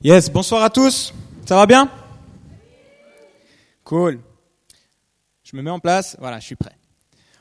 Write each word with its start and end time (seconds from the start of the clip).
Yes, 0.00 0.30
bonsoir 0.30 0.62
à 0.62 0.70
tous. 0.70 1.12
Ça 1.44 1.56
va 1.56 1.66
bien? 1.66 1.90
Cool. 3.82 4.20
Je 5.42 5.56
me 5.56 5.62
mets 5.62 5.70
en 5.70 5.80
place. 5.80 6.16
Voilà, 6.20 6.38
je 6.38 6.44
suis 6.44 6.54
prêt. 6.54 6.76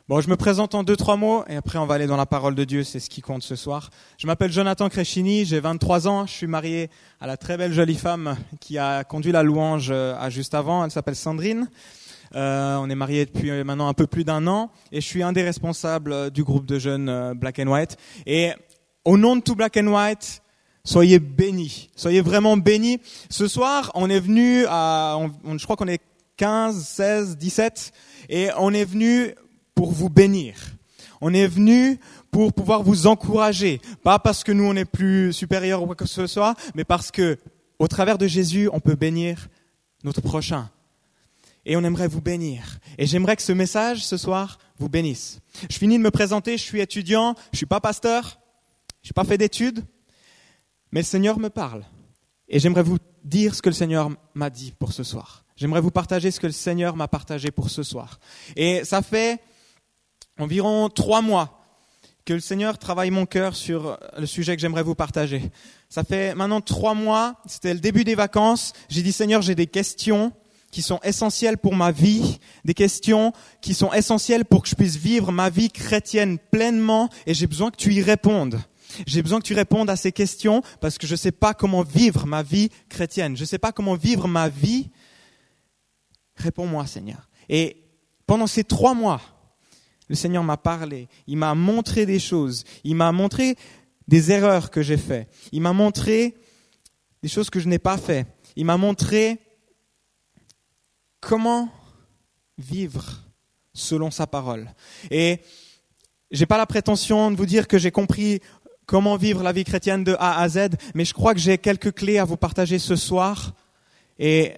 Bon, 0.07 0.21
je 0.21 0.29
me 0.29 0.36
présente 0.36 0.73
en 0.73 0.83
deux, 0.83 0.96
trois 0.96 1.18
mots 1.18 1.43
et 1.47 1.55
après 1.55 1.78
on 1.78 1.86
va 1.86 1.96
aller 1.96 2.07
dans 2.07 2.18
la 2.18 2.25
parole 2.25 2.55
de 2.55 2.64
Dieu, 2.64 2.83
c'est 2.83 3.00
ce 3.00 3.09
qui 3.09 3.21
compte 3.21 3.43
ce 3.43 3.55
soir. 3.55 3.89
Je 4.18 4.25
m'appelle 4.25 4.51
Jonathan 4.51 4.89
Crescini, 4.89 5.46
j'ai 5.46 5.59
23 5.59 6.07
ans, 6.07 6.25
je 6.25 6.32
suis 6.32 6.47
marié 6.47 6.89
à 7.20 7.28
la 7.28 7.36
très 7.36 7.57
belle 7.57 7.73
jolie 7.73 7.93
femme 7.93 8.38
qui 8.61 8.78
a 8.78 9.04
conduit 9.04 9.33
la 9.33 9.43
louange 9.43 9.89
euh, 9.92 10.15
à 10.18 10.29
juste 10.29 10.55
avant, 10.55 10.86
elle 10.86 10.92
s'appelle 10.92 11.18
Sandrine. 11.18 11.69
Euh, 12.36 12.78
on 12.78 12.89
est 12.89 12.96
mariés 12.96 13.25
depuis 13.25 13.51
maintenant 13.64 13.87
un 13.87 13.93
peu 13.93 14.07
plus 14.07 14.24
d'un 14.24 14.47
an 14.47 14.71
et 14.92 15.01
je 15.01 15.05
suis 15.05 15.24
un 15.24 15.33
des 15.33 15.43
responsables 15.43 16.11
euh, 16.11 16.29
du 16.29 16.43
groupe 16.43 16.65
de 16.65 16.79
jeunes 16.79 17.10
euh, 17.10 17.33
Black 17.33 17.60
and 17.60 17.68
White. 17.68 17.97
Et 18.25 18.51
au 19.05 19.18
nom 19.18 19.36
de 19.36 19.42
tout 19.42 19.55
Black 19.55 19.78
and 19.78 19.87
White, 19.87 20.42
Soyez 20.87 21.19
bénis, 21.19 21.89
soyez 21.97 22.21
vraiment 22.21 22.55
bénis. 22.55 23.01
Ce 23.29 23.50
soir, 23.50 23.91
on 23.93 24.09
est 24.09 24.21
venu 24.21 24.64
à, 24.69 25.19
je 25.45 25.64
crois 25.65 25.75
qu'on 25.75 25.89
est 25.89 26.01
15, 26.37 26.82
16, 26.82 27.37
17, 27.37 27.91
et 28.29 28.47
on 28.57 28.73
est 28.73 28.86
venu 28.86 29.36
pour 29.75 29.92
vous 29.92 30.09
bénir. 30.09 30.55
On 31.19 31.33
est 31.33 31.45
venu 31.45 32.00
pour 32.31 32.53
pouvoir 32.53 32.83
vous 32.83 33.05
encourager, 33.05 33.81
pas 34.02 34.17
parce 34.17 34.45
que 34.45 34.53
nous 34.53 34.64
on 34.64 34.78
est 34.78 34.86
plus 34.86 35.33
supérieurs 35.33 35.83
ou 35.83 35.88
quoi 35.88 35.95
que 35.95 36.05
ce 36.05 36.25
soit, 36.25 36.55
mais 36.73 36.86
parce 36.86 37.11
que 37.11 37.38
au 37.80 37.89
travers 37.89 38.17
de 38.17 38.25
Jésus, 38.25 38.69
on 38.72 38.80
peut 38.80 38.95
bénir 38.95 39.50
notre 40.06 40.22
prochain. 40.22 40.69
Et 41.66 41.75
on 41.75 41.83
aimerait 41.83 42.08
vous 42.08 42.22
bénir. 42.22 42.80
Et 42.97 43.08
j'aimerais 43.08 43.36
que 43.36 43.42
ce 43.42 43.52
message 43.52 44.06
ce 44.06 44.16
soir 44.16 44.58
vous 44.80 44.88
bénisse. 44.88 45.42
Je 45.69 45.78
finis 45.78 45.97
de 45.97 46.03
me 46.03 46.11
présenter, 46.11 46.58
je 46.58 46.64
suis 46.64 46.80
étudiant, 46.80 47.36
je 47.52 47.58
suis 47.58 47.66
pas 47.66 47.81
pasteur, 47.81 48.39
je 49.03 49.09
n'ai 49.09 49.14
pas 49.14 49.25
fait 49.25 49.38
d'études, 49.38 49.84
mais 50.92 51.02
le 51.02 51.06
Seigneur 51.06 51.40
me 51.40 51.50
parle. 51.50 51.84
Et 52.50 52.60
j'aimerais 52.60 52.84
vous 52.84 52.98
dire 53.24 53.56
ce 53.56 53.62
que 53.62 53.70
le 53.70 53.76
Seigneur 53.76 54.10
m'a 54.34 54.50
dit 54.50 54.74
pour 54.78 54.94
ce 54.94 55.04
soir. 55.04 55.44
J'aimerais 55.56 55.82
vous 55.82 55.92
partager 55.92 56.32
ce 56.32 56.40
que 56.40 56.48
le 56.48 56.54
Seigneur 56.54 56.96
m'a 56.96 57.08
partagé 57.08 57.52
pour 57.52 57.70
ce 57.70 57.84
soir. 57.84 58.20
Et 58.56 58.86
ça 58.86 59.02
fait 59.02 59.40
environ 60.40 60.90
trois 60.90 61.22
mois 61.22 61.64
que 62.26 62.34
le 62.34 62.40
Seigneur 62.40 62.78
travaille 62.78 63.10
mon 63.10 63.26
cœur 63.26 63.56
sur 63.56 63.98
le 64.18 64.26
sujet 64.26 64.56
que 64.56 64.62
j'aimerais 64.62 64.84
vous 64.84 64.96
partager. 64.96 65.50
Ça 65.90 66.04
fait 66.04 66.36
maintenant 66.36 66.62
trois 66.62 66.94
mois, 66.94 67.36
c'était 67.48 67.74
le 67.74 67.80
début 67.80 68.04
des 68.04 68.16
vacances. 68.16 68.74
J'ai 68.90 69.02
dit 69.02 69.14
Seigneur, 69.14 69.42
j'ai 69.42 69.56
des 69.56 69.68
questions 69.68 70.34
qui 70.70 70.82
sont 70.82 71.00
essentielles 71.04 71.58
pour 71.58 71.74
ma 71.74 71.92
vie, 71.92 72.40
des 72.66 72.74
questions 72.74 73.32
qui 73.62 73.74
sont 73.74 73.92
essentielles 73.94 74.46
pour 74.46 74.62
que 74.62 74.70
je 74.70 74.76
puisse 74.76 74.98
vivre 74.98 75.32
ma 75.32 75.50
vie 75.50 75.70
chrétienne 75.70 76.38
pleinement 76.38 77.10
et 77.26 77.34
j'ai 77.34 77.48
besoin 77.48 77.72
que 77.72 77.78
tu 77.78 77.94
y 77.94 78.02
répondes. 78.02 78.60
J'ai 79.06 79.22
besoin 79.22 79.40
que 79.40 79.46
tu 79.46 79.54
répondes 79.54 79.90
à 79.90 79.96
ces 79.96 80.12
questions 80.12 80.62
parce 80.82 80.98
que 80.98 81.08
je 81.08 81.14
ne 81.14 81.18
sais 81.18 81.32
pas 81.32 81.54
comment 81.54 81.84
vivre 81.84 82.26
ma 82.26 82.44
vie 82.44 82.70
chrétienne. 82.90 83.36
Je 83.36 83.42
ne 83.42 83.48
sais 83.48 83.60
pas 83.60 83.72
comment 83.72 83.96
vivre 83.96 84.28
ma 84.28 84.50
vie. 84.50 84.90
Réponds-moi, 86.36 86.86
Seigneur. 86.88 87.30
Et 87.50 87.84
pendant 88.26 88.48
ces 88.48 88.64
trois 88.64 88.94
mois, 88.94 89.22
le 90.08 90.16
Seigneur 90.16 90.44
m'a 90.44 90.58
parlé. 90.58 91.08
Il 91.28 91.38
m'a 91.38 91.56
montré 91.56 92.06
des 92.06 92.20
choses. 92.20 92.64
Il 92.84 92.96
m'a 92.96 93.12
montré 93.12 93.56
des 94.08 94.32
erreurs 94.32 94.72
que 94.72 94.82
j'ai 94.82 94.98
faites. 94.98 95.30
Il 95.52 95.62
m'a 95.62 95.74
montré 95.74 96.36
des 97.22 97.30
choses 97.30 97.50
que 97.50 97.60
je 97.60 97.68
n'ai 97.68 97.80
pas 97.80 97.98
faites. 97.98 98.28
Il 98.56 98.66
m'a 98.66 98.78
montré 98.78 99.40
comment 101.20 101.70
vivre 102.58 103.24
selon 103.74 104.12
sa 104.12 104.28
parole. 104.28 104.74
Et 105.12 105.40
j'ai 106.32 106.46
pas 106.46 106.58
la 106.58 106.66
prétention 106.66 107.32
de 107.32 107.36
vous 107.36 107.46
dire 107.46 107.68
que 107.68 107.78
j'ai 107.78 107.92
compris 107.92 108.40
comment 108.88 109.18
vivre 109.18 109.44
la 109.44 109.52
vie 109.52 109.66
chrétienne 109.66 110.04
de 110.04 110.16
A 110.18 110.40
à 110.40 110.50
Z, 110.50 110.70
mais 110.96 111.06
je 111.06 111.14
crois 111.14 111.36
que 111.36 111.40
j'ai 111.40 111.60
quelques 111.60 111.94
clés 111.94 112.18
à 112.18 112.26
vous 112.26 112.38
partager 112.38 112.80
ce 112.80 112.96
soir 112.96 113.53
et 114.18 114.53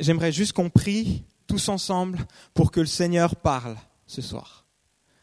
j'aimerais 0.00 0.32
juste 0.32 0.54
qu'on 0.54 0.70
prie 0.70 1.22
tous 1.46 1.68
ensemble 1.68 2.26
pour 2.54 2.72
que 2.72 2.80
le 2.80 2.86
Seigneur 2.86 3.36
parle 3.36 3.76
ce 4.06 4.22
soir. 4.22 4.66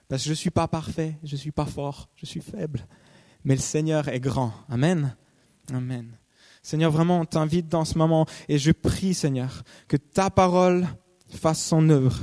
Parce 0.08 0.22
que 0.22 0.28
je 0.28 0.32
ne 0.32 0.36
suis 0.36 0.52
pas 0.52 0.68
parfait, 0.68 1.18
je 1.24 1.34
ne 1.34 1.40
suis 1.40 1.52
pas 1.52 1.66
fort, 1.66 2.08
je 2.16 2.26
suis 2.26 2.42
faible, 2.42 2.86
mais 3.44 3.56
le 3.56 3.62
Seigneur 3.62 4.08
est 4.08 4.20
grand. 4.20 4.54
Amen. 4.70 5.16
Amen. 5.74 6.18
Seigneur, 6.62 6.92
vraiment, 6.92 7.22
on 7.22 7.26
t'invite 7.26 7.68
dans 7.68 7.86
ce 7.86 7.98
moment 7.98 8.28
et 8.48 8.60
je 8.60 8.72
prie, 8.72 9.16
Seigneur, 9.16 9.64
que 9.88 9.98
ta 9.98 10.30
parole 10.30 10.88
fasse 11.30 11.64
son 11.64 11.90
œuvre 11.90 12.20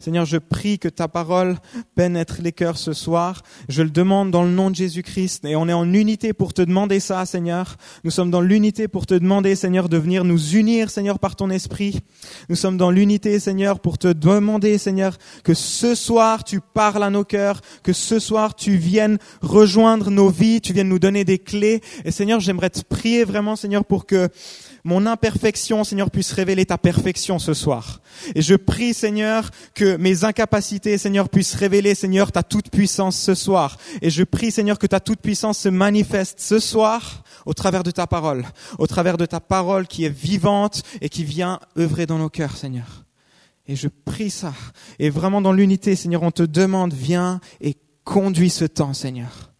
Seigneur, 0.00 0.24
je 0.24 0.36
prie 0.36 0.78
que 0.78 0.88
ta 0.88 1.08
parole 1.08 1.56
pénètre 1.94 2.36
les 2.42 2.52
cœurs 2.52 2.78
ce 2.78 2.92
soir. 2.92 3.42
Je 3.68 3.82
le 3.82 3.90
demande 3.90 4.30
dans 4.30 4.44
le 4.44 4.50
nom 4.50 4.70
de 4.70 4.76
Jésus-Christ. 4.76 5.44
Et 5.44 5.56
on 5.56 5.68
est 5.68 5.72
en 5.72 5.92
unité 5.92 6.32
pour 6.32 6.54
te 6.54 6.62
demander 6.62 7.00
ça, 7.00 7.24
Seigneur. 7.26 7.76
Nous 8.04 8.10
sommes 8.10 8.30
dans 8.30 8.40
l'unité 8.40 8.88
pour 8.88 9.06
te 9.06 9.14
demander, 9.14 9.54
Seigneur, 9.54 9.88
de 9.88 9.96
venir 9.96 10.24
nous 10.24 10.54
unir, 10.54 10.90
Seigneur, 10.90 11.18
par 11.18 11.36
ton 11.36 11.50
esprit. 11.50 12.00
Nous 12.48 12.56
sommes 12.56 12.76
dans 12.76 12.90
l'unité, 12.90 13.40
Seigneur, 13.40 13.80
pour 13.80 13.98
te 13.98 14.12
demander, 14.12 14.78
Seigneur, 14.78 15.16
que 15.44 15.54
ce 15.54 15.94
soir 15.94 16.44
tu 16.44 16.60
parles 16.60 17.02
à 17.02 17.10
nos 17.10 17.24
cœurs, 17.24 17.60
que 17.82 17.92
ce 17.92 18.18
soir 18.18 18.54
tu 18.54 18.76
viennes 18.76 19.18
rejoindre 19.40 20.10
nos 20.10 20.28
vies, 20.28 20.60
tu 20.60 20.72
viennes 20.72 20.88
nous 20.88 20.98
donner 20.98 21.24
des 21.24 21.38
clés. 21.38 21.80
Et 22.04 22.10
Seigneur, 22.10 22.40
j'aimerais 22.40 22.70
te 22.70 22.82
prier 22.82 23.24
vraiment, 23.24 23.56
Seigneur, 23.56 23.84
pour 23.84 24.06
que 24.06 24.28
mon 24.86 25.04
imperfection, 25.04 25.82
Seigneur, 25.82 26.12
puisse 26.12 26.30
révéler 26.32 26.64
ta 26.64 26.78
perfection 26.78 27.40
ce 27.40 27.54
soir. 27.54 28.00
Et 28.36 28.40
je 28.40 28.54
prie, 28.54 28.94
Seigneur, 28.94 29.50
que 29.74 29.96
mes 29.96 30.22
incapacités, 30.22 30.96
Seigneur, 30.96 31.28
puissent 31.28 31.56
révéler, 31.56 31.96
Seigneur, 31.96 32.30
ta 32.30 32.44
toute 32.44 32.70
puissance 32.70 33.18
ce 33.18 33.34
soir. 33.34 33.78
Et 34.00 34.10
je 34.10 34.22
prie, 34.22 34.52
Seigneur, 34.52 34.78
que 34.78 34.86
ta 34.86 35.00
toute 35.00 35.20
puissance 35.20 35.58
se 35.58 35.68
manifeste 35.68 36.38
ce 36.38 36.60
soir 36.60 37.24
au 37.46 37.52
travers 37.52 37.82
de 37.82 37.90
ta 37.90 38.06
parole, 38.06 38.44
au 38.78 38.86
travers 38.86 39.16
de 39.16 39.26
ta 39.26 39.40
parole 39.40 39.88
qui 39.88 40.04
est 40.04 40.16
vivante 40.16 40.84
et 41.00 41.08
qui 41.08 41.24
vient 41.24 41.58
œuvrer 41.76 42.06
dans 42.06 42.18
nos 42.18 42.30
cœurs, 42.30 42.56
Seigneur. 42.56 43.04
Et 43.66 43.74
je 43.74 43.88
prie 43.88 44.30
ça. 44.30 44.54
Et 45.00 45.10
vraiment 45.10 45.40
dans 45.40 45.52
l'unité, 45.52 45.96
Seigneur, 45.96 46.22
on 46.22 46.30
te 46.30 46.44
demande, 46.44 46.94
viens 46.94 47.40
et 47.60 47.74
conduis 48.04 48.50
ce 48.50 48.64
temps, 48.64 48.94
Seigneur. 48.94 49.52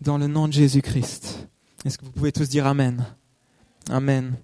Dans 0.00 0.16
le 0.16 0.28
nom 0.28 0.48
de 0.48 0.54
Jésus-Christ. 0.54 1.46
Est-ce 1.84 1.98
que 1.98 2.06
vous 2.06 2.12
pouvez 2.12 2.32
tous 2.32 2.48
dire 2.48 2.66
Amen? 2.66 3.04
Amen. 3.88 4.36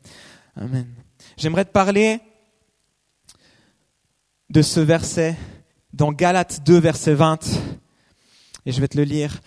J'aimerais 1.36 1.64
te 1.64 1.70
parler 1.70 2.20
de 4.50 4.62
ce 4.62 4.80
verset 4.80 5.36
dans 5.92 6.12
Galates 6.12 6.62
2, 6.64 6.78
verset 6.78 7.14
20. 7.14 7.44
Et 8.64 8.72
je 8.72 8.80
vais 8.80 8.88
te 8.88 8.96
le 8.96 9.04
lire. 9.04 9.40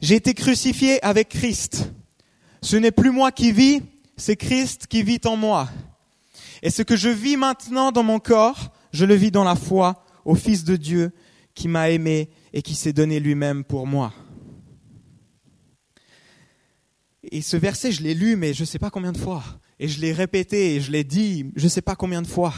J'ai 0.00 0.16
été 0.16 0.34
crucifié 0.34 1.04
avec 1.04 1.30
Christ. 1.30 1.90
Ce 2.62 2.76
n'est 2.76 2.92
plus 2.92 3.10
moi 3.10 3.32
qui 3.32 3.52
vis, 3.52 3.82
c'est 4.16 4.36
Christ 4.36 4.86
qui 4.86 5.02
vit 5.02 5.20
en 5.24 5.36
moi. 5.36 5.68
Et 6.62 6.70
ce 6.70 6.82
que 6.82 6.96
je 6.96 7.08
vis 7.08 7.36
maintenant 7.36 7.92
dans 7.92 8.02
mon 8.02 8.18
corps, 8.18 8.72
je 8.92 9.04
le 9.04 9.14
vis 9.14 9.30
dans 9.30 9.44
la 9.44 9.56
foi 9.56 10.04
au 10.24 10.34
Fils 10.34 10.64
de 10.64 10.76
Dieu 10.76 11.12
qui 11.54 11.68
m'a 11.68 11.90
aimé 11.90 12.30
et 12.52 12.62
qui 12.62 12.74
s'est 12.74 12.92
donné 12.92 13.20
lui-même 13.20 13.64
pour 13.64 13.86
moi. 13.86 14.12
Et 17.30 17.42
ce 17.42 17.56
verset, 17.56 17.92
je 17.92 18.02
l'ai 18.02 18.14
lu, 18.14 18.36
mais 18.36 18.54
je 18.54 18.62
ne 18.62 18.66
sais 18.66 18.78
pas 18.78 18.90
combien 18.90 19.12
de 19.12 19.18
fois. 19.18 19.42
Et 19.78 19.88
je 19.88 20.00
l'ai 20.00 20.12
répété 20.12 20.76
et 20.76 20.80
je 20.80 20.90
l'ai 20.90 21.04
dit, 21.04 21.50
je 21.56 21.64
ne 21.64 21.68
sais 21.68 21.82
pas 21.82 21.96
combien 21.96 22.22
de 22.22 22.26
fois. 22.26 22.54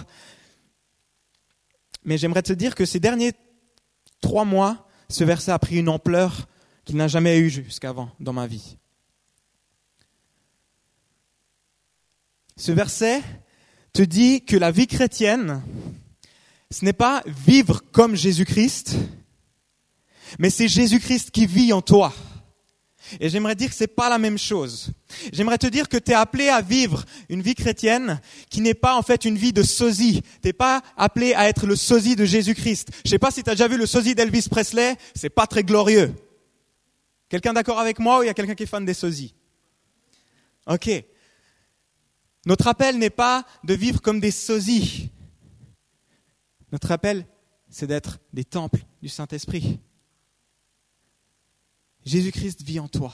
Mais 2.05 2.19
j'aimerais 2.19 2.43
te 2.43 2.53
dire 2.53 2.75
que 2.75 2.85
ces 2.85 3.01
derniers 3.01 3.33
trois 4.21 4.45
mois, 4.45 4.87
ce 5.09 5.25
verset 5.25 5.53
a 5.53 5.59
pris 5.59 5.77
une 5.77 5.89
ampleur 5.89 6.49
qu'il 6.85 6.97
n'a 6.97 7.09
jamais 7.09 7.39
eu 7.39 7.51
jusqu'avant 7.51 8.11
dans 8.21 8.33
ma 8.33 8.47
vie. 8.47 8.77
Ce 12.57 12.73
verset 12.73 13.23
te 13.93 14.03
dit 14.03 14.45
que 14.45 14.57
la 14.57 14.71
vie 14.71 14.87
chrétienne, 14.87 15.63
ce 16.71 16.85
n'est 16.85 16.93
pas 16.93 17.23
vivre 17.27 17.83
comme 17.93 18.15
Jésus-Christ, 18.15 18.97
mais 20.39 20.51
c'est 20.51 20.69
Jésus-Christ 20.69 21.31
qui 21.31 21.47
vit 21.47 21.73
en 21.73 21.83
toi. 21.83 22.13
Et 23.21 23.29
j'aimerais 23.29 23.55
dire 23.55 23.69
que 23.71 23.75
c'est 23.75 23.87
pas 23.87 24.09
la 24.09 24.19
même 24.19 24.39
chose. 24.39 24.93
J'aimerais 25.33 25.59
te 25.59 25.67
dire 25.67 25.89
que 25.89 25.97
tu 25.97 26.13
es 26.13 26.15
appelé 26.15 26.49
à 26.49 26.61
vivre 26.61 27.05
une 27.29 27.43
vie 27.43 27.55
chrétienne 27.55 28.21
qui 28.51 28.61
n'est 28.61 28.75
pas 28.75 28.97
en 28.97 29.03
fait 29.03 29.25
une 29.25 29.37
vie 29.37 29.53
de 29.53 29.63
sosie. 29.63 30.23
T'es 30.43 30.53
pas 30.53 30.83
appelé 30.97 31.35
à 31.35 31.49
être 31.49 31.67
le 31.67 31.77
sosie 31.77 32.17
de 32.17 32.25
Jésus-Christ. 32.25 32.91
Je 33.05 33.11
sais 33.11 33.19
pas 33.19 33.31
si 33.31 33.43
tu 33.43 33.51
as 33.51 33.55
déjà 33.55 33.69
vu 33.69 33.77
le 33.77 33.87
sosie 33.87 34.15
d'Elvis 34.15 34.49
Presley, 34.51 34.97
c'est 35.15 35.31
pas 35.31 35.47
très 35.47 35.65
glorieux. 35.65 36.15
Quelqu'un 37.29 37.53
d'accord 37.53 37.79
avec 37.79 37.99
moi 37.99 38.19
ou 38.19 38.23
il 38.23 38.27
y 38.27 38.31
a 38.31 38.35
quelqu'un 38.35 38.55
qui 38.55 38.63
est 38.63 38.67
fan 38.67 38.85
des 38.85 38.95
sosies? 38.95 39.35
OK. 40.67 40.89
Notre 42.45 42.69
appel 42.69 42.99
n'est 42.99 43.11
pas 43.11 43.45
de 43.65 43.75
vivre 43.75 44.01
comme 44.01 44.21
des 44.21 44.31
sosies. 44.31 45.11
Notre 46.73 46.93
appel, 46.93 47.27
c'est 47.69 47.87
d'être 47.87 48.19
des 48.33 48.45
temples 48.45 48.85
du 49.03 49.09
Saint-Esprit. 49.09 49.81
Jésus-Christ 52.07 52.63
vit 52.63 52.81
en 52.81 52.89
toi. 52.89 53.13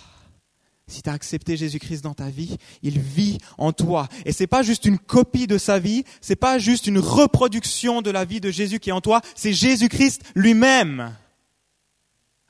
Si 0.87 1.03
tu 1.03 1.09
as 1.09 1.15
accepté 1.15 1.57
Jésus-Christ 1.57 2.03
dans 2.03 2.13
ta 2.13 2.29
vie, 2.29 2.59
il 2.83 3.01
vit 3.01 3.39
en 3.57 3.73
toi. 3.73 4.09
Et 4.27 4.33
c'est 4.33 4.47
pas 4.47 4.63
juste 4.63 4.85
une 4.85 4.99
copie 4.99 5.47
de 5.47 5.57
sa 5.57 5.79
vie, 5.79 6.05
c'est 6.21 6.37
pas 6.37 6.59
juste 6.59 6.87
une 6.87 6.99
reproduction 6.99 8.03
de 8.03 8.11
la 8.11 8.27
vie 8.27 8.41
de 8.41 8.51
Jésus 8.51 8.79
qui 8.79 8.91
est 8.91 8.93
en 8.93 9.01
toi, 9.01 9.23
c'est 9.35 9.55
Jésus-Christ 9.55 10.23
lui-même. 10.35 11.17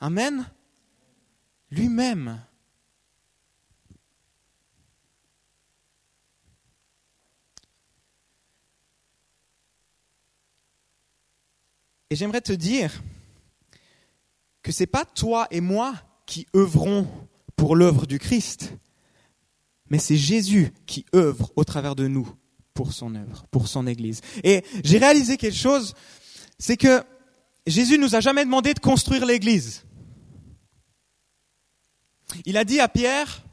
Amen? 0.01 0.45
Lui-même. 1.71 2.41
Et 12.09 12.15
j'aimerais 12.15 12.41
te 12.41 12.51
dire 12.51 13.01
que 14.61 14.71
c'est 14.71 14.85
pas 14.85 15.05
toi 15.05 15.47
et 15.49 15.61
moi 15.61 15.95
qui 16.25 16.47
œuvrons 16.55 17.07
pour 17.55 17.75
l'œuvre 17.75 18.05
du 18.05 18.19
Christ, 18.19 18.73
mais 19.89 19.99
c'est 19.99 20.17
Jésus 20.17 20.73
qui 20.85 21.05
œuvre 21.13 21.51
au 21.55 21.63
travers 21.63 21.95
de 21.95 22.07
nous 22.07 22.27
pour 22.73 22.93
son 22.93 23.15
œuvre, 23.15 23.45
pour 23.51 23.67
son 23.67 23.85
Église. 23.85 24.21
Et 24.43 24.63
j'ai 24.83 24.97
réalisé 24.97 25.37
quelque 25.37 25.57
chose, 25.57 25.93
c'est 26.57 26.77
que 26.77 27.03
Jésus 27.67 27.97
nous 27.97 28.15
a 28.15 28.19
jamais 28.19 28.45
demandé 28.45 28.73
de 28.73 28.79
construire 28.79 29.25
l'Église. 29.25 29.85
Il 32.45 32.57
a 32.57 32.65
dit 32.65 32.79
à 32.79 32.87
Pierre, 32.87 33.43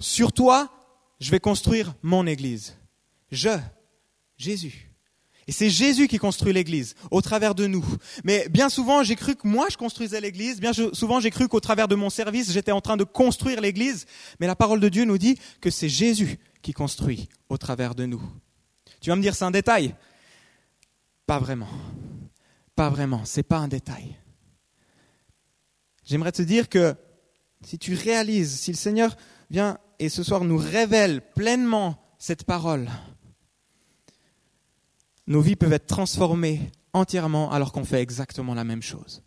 sur 0.00 0.32
toi, 0.32 0.70
je 1.20 1.30
vais 1.30 1.40
construire 1.40 1.94
mon 2.02 2.26
Église. 2.26 2.76
Je, 3.30 3.58
Jésus. 4.36 4.87
Et 5.48 5.52
c'est 5.52 5.70
Jésus 5.70 6.08
qui 6.08 6.18
construit 6.18 6.52
l'Église 6.52 6.94
au 7.10 7.22
travers 7.22 7.54
de 7.54 7.66
nous. 7.66 7.84
Mais 8.22 8.50
bien 8.50 8.68
souvent, 8.68 9.02
j'ai 9.02 9.16
cru 9.16 9.34
que 9.34 9.48
moi, 9.48 9.66
je 9.70 9.78
construisais 9.78 10.20
l'Église. 10.20 10.60
Bien 10.60 10.72
souvent, 10.74 11.20
j'ai 11.20 11.30
cru 11.30 11.48
qu'au 11.48 11.58
travers 11.58 11.88
de 11.88 11.94
mon 11.94 12.10
service, 12.10 12.52
j'étais 12.52 12.70
en 12.70 12.82
train 12.82 12.98
de 12.98 13.04
construire 13.04 13.62
l'Église. 13.62 14.04
Mais 14.40 14.46
la 14.46 14.54
parole 14.54 14.78
de 14.78 14.90
Dieu 14.90 15.06
nous 15.06 15.16
dit 15.16 15.38
que 15.62 15.70
c'est 15.70 15.88
Jésus 15.88 16.38
qui 16.60 16.74
construit 16.74 17.30
au 17.48 17.56
travers 17.56 17.94
de 17.94 18.04
nous. 18.04 18.22
Tu 19.00 19.08
vas 19.08 19.16
me 19.16 19.22
dire, 19.22 19.34
c'est 19.34 19.46
un 19.46 19.50
détail? 19.50 19.94
Pas 21.26 21.38
vraiment. 21.38 21.68
Pas 22.76 22.90
vraiment. 22.90 23.24
C'est 23.24 23.42
pas 23.42 23.56
un 23.56 23.68
détail. 23.68 24.16
J'aimerais 26.04 26.32
te 26.32 26.42
dire 26.42 26.68
que 26.68 26.94
si 27.64 27.78
tu 27.78 27.94
réalises, 27.94 28.60
si 28.60 28.72
le 28.72 28.76
Seigneur 28.76 29.16
vient 29.50 29.78
et 29.98 30.10
ce 30.10 30.22
soir 30.22 30.44
nous 30.44 30.58
révèle 30.58 31.22
pleinement 31.34 31.98
cette 32.18 32.44
parole, 32.44 32.90
nos 35.28 35.42
vies 35.42 35.56
peuvent 35.56 35.74
être 35.74 35.86
transformées 35.86 36.72
entièrement 36.94 37.52
alors 37.52 37.70
qu'on 37.70 37.84
fait 37.84 38.00
exactement 38.00 38.54
la 38.54 38.64
même 38.64 38.82
chose. 38.82 39.22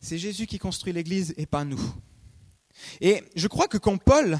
C'est 0.00 0.18
Jésus 0.18 0.46
qui 0.46 0.58
construit 0.58 0.92
l'Église 0.92 1.34
et 1.36 1.46
pas 1.46 1.64
nous. 1.64 1.80
Et 3.00 3.22
je 3.36 3.48
crois 3.48 3.68
que 3.68 3.78
quand 3.78 3.98
Paul 3.98 4.38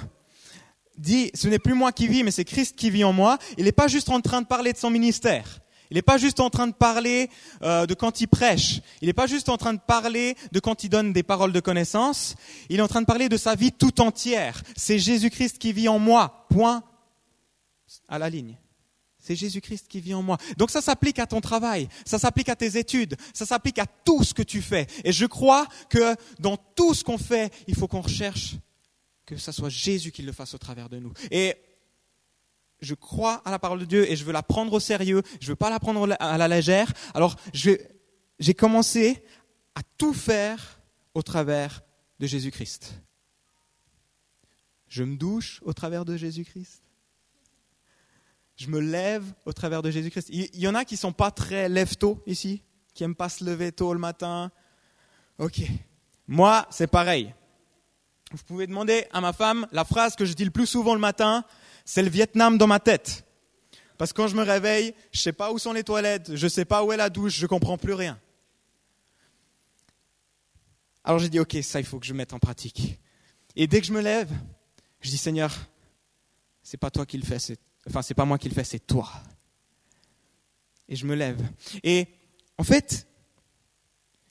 dit 0.97 1.31
ce 1.35 1.49
n'est 1.49 1.59
plus 1.59 1.75
moi 1.75 1.93
qui 1.93 2.07
vis, 2.07 2.23
mais 2.23 2.31
c'est 2.31 2.45
Christ 2.45 2.77
qui 2.77 2.91
vit 2.91 3.05
en 3.05 3.13
moi, 3.13 3.39
il 3.59 3.65
n'est 3.65 3.73
pas 3.73 3.89
juste 3.89 4.09
en 4.09 4.21
train 4.21 4.41
de 4.41 4.47
parler 4.47 4.73
de 4.73 4.79
son 4.79 4.91
ministère. 4.91 5.61
Il 5.93 5.97
n'est 5.97 6.01
pas 6.01 6.17
juste 6.17 6.41
en 6.41 6.49
train 6.49 6.69
de 6.69 6.73
parler 6.73 7.29
euh, 7.61 7.85
de 7.85 7.93
quand 7.93 8.23
il 8.23 8.27
prêche. 8.27 8.81
Il 9.03 9.09
n'est 9.09 9.13
pas 9.13 9.27
juste 9.27 9.51
en 9.51 9.59
train 9.59 9.75
de 9.75 9.79
parler 9.79 10.37
de 10.51 10.59
quand 10.59 10.85
il 10.85 10.89
donne 10.89 11.13
des 11.13 11.23
paroles 11.23 11.53
de 11.53 11.61
connaissance. 11.61 12.35
Il 12.71 12.79
est 12.79 12.83
en 12.83 12.89
train 12.89 13.03
de 13.03 13.07
parler 13.07 13.29
de 13.29 13.37
sa 13.37 13.55
vie 13.55 13.73
tout 13.73 14.01
entière. 14.01 14.63
C'est 14.75 14.99
Jésus-Christ 14.99 15.59
qui 15.59 15.75
vit 15.75 15.89
en 15.89 15.99
moi. 15.99 16.47
Point 16.49 16.83
à 18.09 18.19
la 18.19 18.31
ligne. 18.31 18.57
C'est 19.19 19.37
Jésus-Christ 19.37 19.87
qui 19.87 20.01
vit 20.01 20.15
en 20.15 20.23
moi. 20.23 20.39
Donc 20.57 20.71
ça 20.71 20.81
s'applique 20.81 21.19
à 21.19 21.27
ton 21.27 21.43
travail, 21.43 21.91
ça 22.07 22.19
s'applique 22.19 22.49
à 22.49 22.57
tes 22.57 22.79
études, 22.79 23.17
ça 23.35 23.45
s'applique 23.45 23.79
à 23.79 23.85
tout 23.85 24.25
ce 24.25 24.33
que 24.33 24.43
tu 24.43 24.63
fais. 24.63 24.87
Et 25.05 25.13
je 25.13 25.27
crois 25.27 25.67
que 25.91 26.17
dans 26.39 26.57
tout 26.57 26.95
ce 26.95 27.05
qu'on 27.05 27.19
fait, 27.19 27.53
il 27.67 27.75
faut 27.75 27.87
qu'on 27.87 28.01
recherche 28.01 28.55
que 29.27 29.37
ce 29.37 29.53
soit 29.53 29.69
Jésus 29.69 30.11
qui 30.11 30.23
le 30.23 30.33
fasse 30.33 30.55
au 30.55 30.59
travers 30.59 30.89
de 30.89 30.99
nous. 30.99 31.13
Et 31.31 31.55
je 32.83 32.95
crois 32.95 33.41
à 33.45 33.51
la 33.51 33.59
parole 33.59 33.79
de 33.79 33.85
Dieu 33.85 34.11
et 34.11 34.17
je 34.17 34.25
veux 34.25 34.33
la 34.33 34.43
prendre 34.43 34.73
au 34.73 34.81
sérieux, 34.81 35.23
je 35.41 35.49
veux 35.49 35.57
pas 35.57 35.71
la 35.71 35.81
prendre 35.81 36.15
à 36.19 36.37
la 36.37 36.49
légère. 36.49 36.93
Alors 37.15 37.37
j'ai 37.55 38.55
commencé 38.55 39.25
à 39.75 39.81
tout 39.97 40.13
faire 40.13 40.81
au 41.15 41.23
travers 41.23 41.83
de 42.19 42.27
Jésus-Christ. 42.27 43.01
Je 44.89 45.05
me 45.05 45.17
douche 45.17 45.61
au 45.65 45.73
travers 45.73 46.05
de 46.05 46.17
Jésus-Christ. 46.17 46.83
Je 48.57 48.69
me 48.69 48.81
lève 48.81 49.25
au 49.47 49.53
travers 49.53 49.81
de 49.81 49.91
Jésus-Christ. 49.91 50.29
Il 50.31 50.59
y 50.59 50.69
en 50.69 50.75
a 50.75 50.85
qui 50.85 50.97
sont 50.97 51.13
pas 51.13 51.31
très 51.31 51.69
lève-tôt 51.69 52.23
ici, 52.27 52.63
qui 52.93 53.03
aiment 53.03 53.15
pas 53.15 53.31
se 53.31 53.45
lever 53.45 53.73
tôt 53.73 53.95
le 53.95 53.99
matin. 53.99 54.51
Ok. 55.39 55.63
Moi, 56.29 56.67
c'est 56.71 56.87
pareil. 56.87 57.35
Vous 58.33 58.43
pouvez 58.45 58.67
demander 58.67 59.07
à 59.13 59.21
ma 59.21 59.33
femme 59.33 59.67
la 59.73 59.85
phrase 59.85 60.17
que 60.17 60.25
je 60.25 60.35
dis 60.35 60.45
le 60.45 60.51
plus 60.51 60.67
souvent 60.67 60.95
le 60.95 61.01
matin 61.01 61.45
c'est 61.85 62.03
le 62.03 62.11
Vietnam 62.11 62.59
dans 62.59 62.67
ma 62.67 62.81
tête. 62.81 63.25
Parce 63.99 64.13
que 64.13 64.17
quand 64.17 64.29
je 64.29 64.37
me 64.37 64.43
réveille, 64.43 64.95
je 65.13 65.19
ne 65.19 65.23
sais 65.23 65.33
pas 65.33 65.53
où 65.53 65.59
sont 65.59 65.73
les 65.73 65.85
toilettes, 65.85 66.35
je 66.35 66.45
ne 66.45 66.49
sais 66.49 66.65
pas 66.65 66.85
où 66.85 66.93
est 66.93 66.97
la 66.97 67.11
douche, 67.11 67.37
je 67.37 67.43
ne 67.43 67.49
comprends 67.49 67.79
plus 67.79 67.93
rien. 67.93 68.19
Alors 71.05 71.19
j'ai 71.19 71.29
dit, 71.29 71.41
ok, 71.41 71.57
ça, 71.63 71.81
il 71.81 71.87
faut 71.87 71.99
que 71.99 72.07
je 72.07 72.15
mette 72.15 72.33
en 72.33 72.39
pratique. 72.39 72.99
Et 73.57 73.67
dès 73.67 73.81
que 73.81 73.87
je 73.87 73.93
me 73.93 74.01
lève, 74.01 74.31
je 75.01 75.11
dis, 75.11 75.19
Seigneur, 75.19 75.53
c'est 76.63 76.77
pas 76.77 76.91
toi 76.91 77.07
qui 77.07 77.19
le 77.19 77.25
fais, 77.25 77.39
enfin, 77.89 78.03
c'est 78.03 78.15
pas 78.15 78.25
moi 78.25 78.39
qui 78.39 78.49
le 78.49 78.55
fais, 78.55 78.65
c'est 78.65 78.87
toi. 78.87 79.11
Et 80.89 80.97
je 80.97 81.07
me 81.07 81.15
lève. 81.15 81.41
Et 81.83 82.09
en 82.59 82.65
fait, 82.65 83.07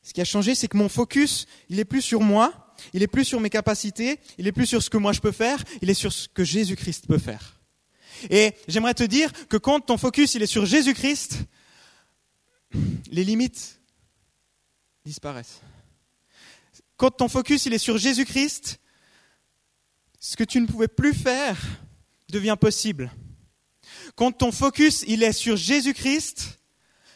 ce 0.02 0.14
qui 0.14 0.22
a 0.22 0.26
changé, 0.26 0.56
c'est 0.56 0.68
que 0.68 0.78
mon 0.78 0.90
focus, 0.90 1.46
il 1.70 1.80
est 1.80 1.86
plus 1.86 2.02
sur 2.02 2.22
moi, 2.22 2.71
il 2.94 3.04
est 3.04 3.08
plus 3.08 3.26
sur 3.26 3.40
mes 3.40 3.50
capacités, 3.50 4.20
il 4.38 4.48
est 4.48 4.52
plus 4.52 4.66
sur 4.66 4.82
ce 4.82 4.90
que 4.90 4.98
moi 4.98 5.14
je 5.14 5.20
peux 5.20 5.32
faire, 5.32 5.64
il 5.82 5.90
est 5.90 5.96
sur 5.96 6.12
ce 6.12 6.28
que 6.28 6.44
Jésus-Christ 6.44 7.08
peut 7.08 7.18
faire. 7.18 7.60
Et 8.30 8.54
j'aimerais 8.68 8.94
te 8.94 9.04
dire 9.04 9.32
que 9.48 9.58
quand 9.58 9.80
ton 9.82 9.98
focus 9.98 10.36
il 10.36 10.44
est 10.44 10.48
sur 10.48 10.66
Jésus-Christ, 10.66 11.40
les 13.12 13.24
limites 13.24 13.80
disparaissent. 15.06 15.62
Quand 16.98 17.12
ton 17.12 17.28
focus 17.28 17.66
il 17.66 17.74
est 17.74 17.80
sur 17.80 17.98
Jésus-Christ, 17.98 18.80
ce 20.20 20.36
que 20.36 20.44
tu 20.44 20.62
ne 20.62 20.68
pouvais 20.68 20.88
plus 20.88 21.14
faire 21.14 21.58
devient 22.30 22.58
possible. 22.60 23.12
Quand 24.16 24.32
ton 24.32 24.52
focus 24.52 25.04
il 25.08 25.24
est 25.24 25.34
sur 25.34 25.58
Jésus-Christ, 25.58 26.60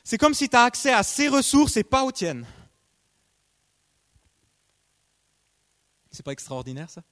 c'est 0.04 0.18
comme 0.18 0.34
si 0.34 0.50
tu 0.50 0.56
as 0.56 0.64
accès 0.64 0.92
à 0.92 1.04
ses 1.04 1.28
ressources 1.28 1.78
et 1.78 1.84
pas 1.84 2.04
aux 2.04 2.12
tiennes. 2.12 2.46
C'est 6.16 6.24
pas 6.24 6.32
extraordinaire 6.32 6.90
ça? 6.90 7.04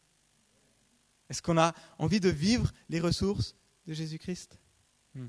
Est-ce 1.30 1.42
qu'on 1.42 1.58
a 1.58 1.74
envie 2.00 2.20
de 2.20 2.30
vivre 2.30 2.72
les 2.90 3.02
ressources 3.02 3.56
de 3.86 3.94
Jésus-Christ? 3.94 4.58
Hmm. 5.14 5.28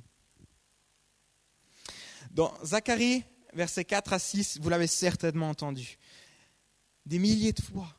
Dans 2.31 2.55
Zacharie, 2.65 3.25
versets 3.53 3.85
4 3.85 4.13
à 4.13 4.19
6, 4.19 4.59
vous 4.61 4.69
l'avez 4.69 4.87
certainement 4.87 5.51
entendu. 5.51 5.99
Des 7.05 7.19
milliers 7.19 7.53
de 7.53 7.63
fois. 7.63 7.97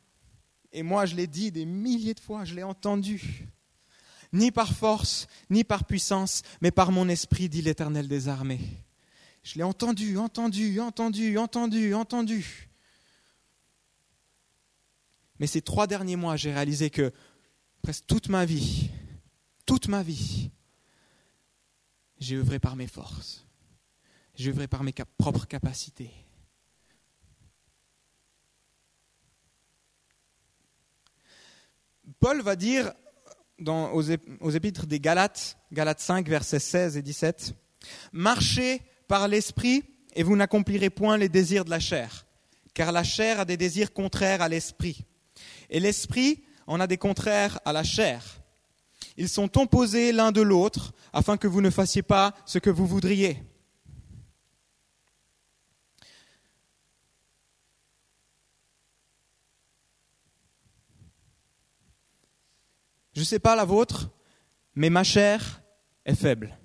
Et 0.72 0.82
moi, 0.82 1.05
je 1.05 1.15
l'ai 1.15 1.27
dit 1.27 1.51
des 1.51 1.65
milliers 1.65 2.13
de 2.13 2.20
fois, 2.20 2.46
je 2.46 2.55
l'ai 2.55 2.63
entendu. 2.63 3.48
Ni 4.32 4.51
par 4.51 4.74
force, 4.74 5.27
ni 5.50 5.63
par 5.63 5.86
puissance, 5.86 6.41
mais 6.62 6.72
par 6.72 6.91
mon 6.91 7.10
esprit, 7.10 7.50
dit 7.50 7.62
l'Éternel 7.62 8.08
des 8.08 8.27
armées. 8.29 8.62
Je 9.44 9.55
l'ai 9.55 9.63
entendu, 9.63 10.17
entendu, 10.17 10.79
entendu, 10.79 11.38
entendu, 11.38 11.94
entendu. 11.94 12.70
Mais 15.39 15.48
ces 15.48 15.62
trois 15.62 15.88
derniers 15.88 16.15
mois, 16.15 16.36
j'ai 16.36 16.54
réalisé 16.54 16.89
que 16.89 17.12
presque 17.82 18.06
toute 18.08 18.30
ma 18.30 18.46
vie, 18.46 18.89
toute 19.65 19.88
ma 19.88 20.01
vie, 20.01 20.51
j'ai 22.18 22.38
œuvré 22.38 22.60
par 22.60 22.75
mes 22.75 22.88
forces. 22.88 23.46
J'ai 24.36 24.50
œuvré 24.50 24.68
par 24.68 24.84
mes 24.84 24.94
propres 25.18 25.46
capacités. 25.46 26.12
Paul 32.20 32.42
va 32.42 32.56
dire 32.56 32.94
dans, 33.60 33.92
aux, 33.94 34.04
aux, 34.42 34.51
épîtres 34.51 34.86
des 34.86 35.00
Galates, 35.00 35.58
Galates 35.72 36.00
5, 36.00 36.27
versets 36.27 36.60
16 36.60 36.98
et 36.98 37.01
17, 37.01 37.56
Marchez 38.12 38.82
par 39.08 39.27
l'esprit 39.27 39.84
et 40.13 40.24
vous 40.24 40.36
n'accomplirez 40.36 40.89
point 40.89 41.18
les 41.18 41.30
désirs 41.30 41.65
de 41.65 41.70
la 41.70 41.80
chair, 41.80 42.25
car 42.74 42.92
la 42.92 43.04
chair 43.04 43.39
a 43.39 43.46
des 43.46 43.58
désirs 43.58 43.94
contraires 43.94 44.42
à 44.42 44.50
l'esprit 44.50 45.06
et 45.69 45.79
l'esprit 45.79 46.43
en 46.67 46.79
a 46.79 46.88
des 46.88 46.98
contraires 46.98 47.60
à 47.65 47.74
la 47.74 47.84
chair. 47.84 48.24
Ils 49.17 49.29
sont 49.29 49.57
opposés 49.57 50.12
l'un 50.12 50.31
de 50.31 50.41
l'autre 50.41 50.93
afin 51.13 51.38
que 51.38 51.48
vous 51.48 51.62
ne 51.62 51.69
fassiez 51.69 52.01
pas 52.01 52.34
ce 52.45 52.60
que 52.60 52.69
vous 52.69 52.88
voudriez. 52.88 53.41
Je 63.13 63.22
ne 63.22 63.25
sais 63.25 63.39
pas 63.39 63.55
la 63.55 63.63
vôtre, 63.63 64.10
mais 64.75 64.89
ma 64.89 65.05
chair 65.05 65.62
est 66.05 66.15
faible. 66.15 66.57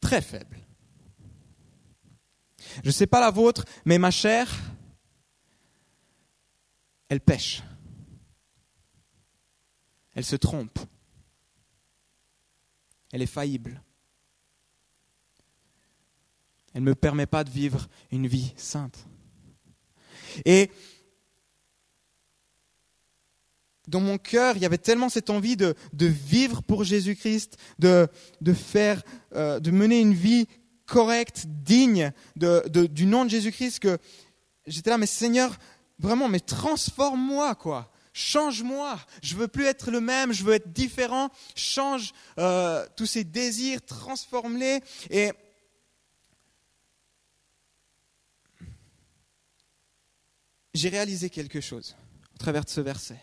Très 0.00 0.20
faible. 0.20 0.61
Je 2.82 2.88
ne 2.88 2.92
sais 2.92 3.06
pas 3.06 3.20
la 3.20 3.30
vôtre, 3.30 3.64
mais 3.84 3.98
ma 3.98 4.10
chair, 4.10 4.48
elle 7.08 7.20
pêche. 7.20 7.62
Elle 10.14 10.24
se 10.24 10.36
trompe. 10.36 10.78
Elle 13.12 13.22
est 13.22 13.26
faillible. 13.26 13.82
Elle 16.74 16.82
ne 16.82 16.90
me 16.90 16.94
permet 16.94 17.26
pas 17.26 17.44
de 17.44 17.50
vivre 17.50 17.88
une 18.10 18.26
vie 18.26 18.52
sainte. 18.56 19.06
Et 20.44 20.70
dans 23.88 24.00
mon 24.00 24.16
cœur, 24.16 24.56
il 24.56 24.62
y 24.62 24.66
avait 24.66 24.78
tellement 24.78 25.08
cette 25.08 25.28
envie 25.28 25.56
de, 25.56 25.74
vivre 25.92 26.62
pour 26.62 26.84
Jésus-Christ, 26.84 27.58
de, 27.78 28.08
de 28.40 28.54
euh, 29.34 29.60
de 29.60 29.70
mener 29.70 30.00
une 30.00 30.14
vie 30.14 30.46
correcte, 30.92 31.46
digne 31.46 32.12
de, 32.36 32.62
du 32.86 33.06
nom 33.06 33.24
de 33.24 33.30
Jésus-Christ, 33.30 33.78
que 33.78 33.96
j'étais 34.66 34.90
là, 34.90 34.98
mais 34.98 35.06
Seigneur, 35.06 35.56
vraiment, 35.98 36.28
mais 36.28 36.38
transforme-moi, 36.38 37.54
quoi. 37.54 37.90
Change-moi. 38.12 39.00
Je 39.22 39.34
veux 39.34 39.48
plus 39.48 39.64
être 39.64 39.90
le 39.90 40.02
même. 40.02 40.34
Je 40.34 40.44
veux 40.44 40.52
être 40.52 40.70
différent. 40.70 41.30
Change 41.56 42.12
euh, 42.38 42.86
tous 42.94 43.06
ces 43.06 43.24
désirs, 43.24 43.80
transforme-les. 43.80 44.80
Et 45.08 45.32
j'ai 50.74 50.90
réalisé 50.90 51.30
quelque 51.30 51.62
chose 51.62 51.96
au 52.34 52.38
travers 52.38 52.66
de 52.66 52.70
ce 52.70 52.82
verset. 52.82 53.18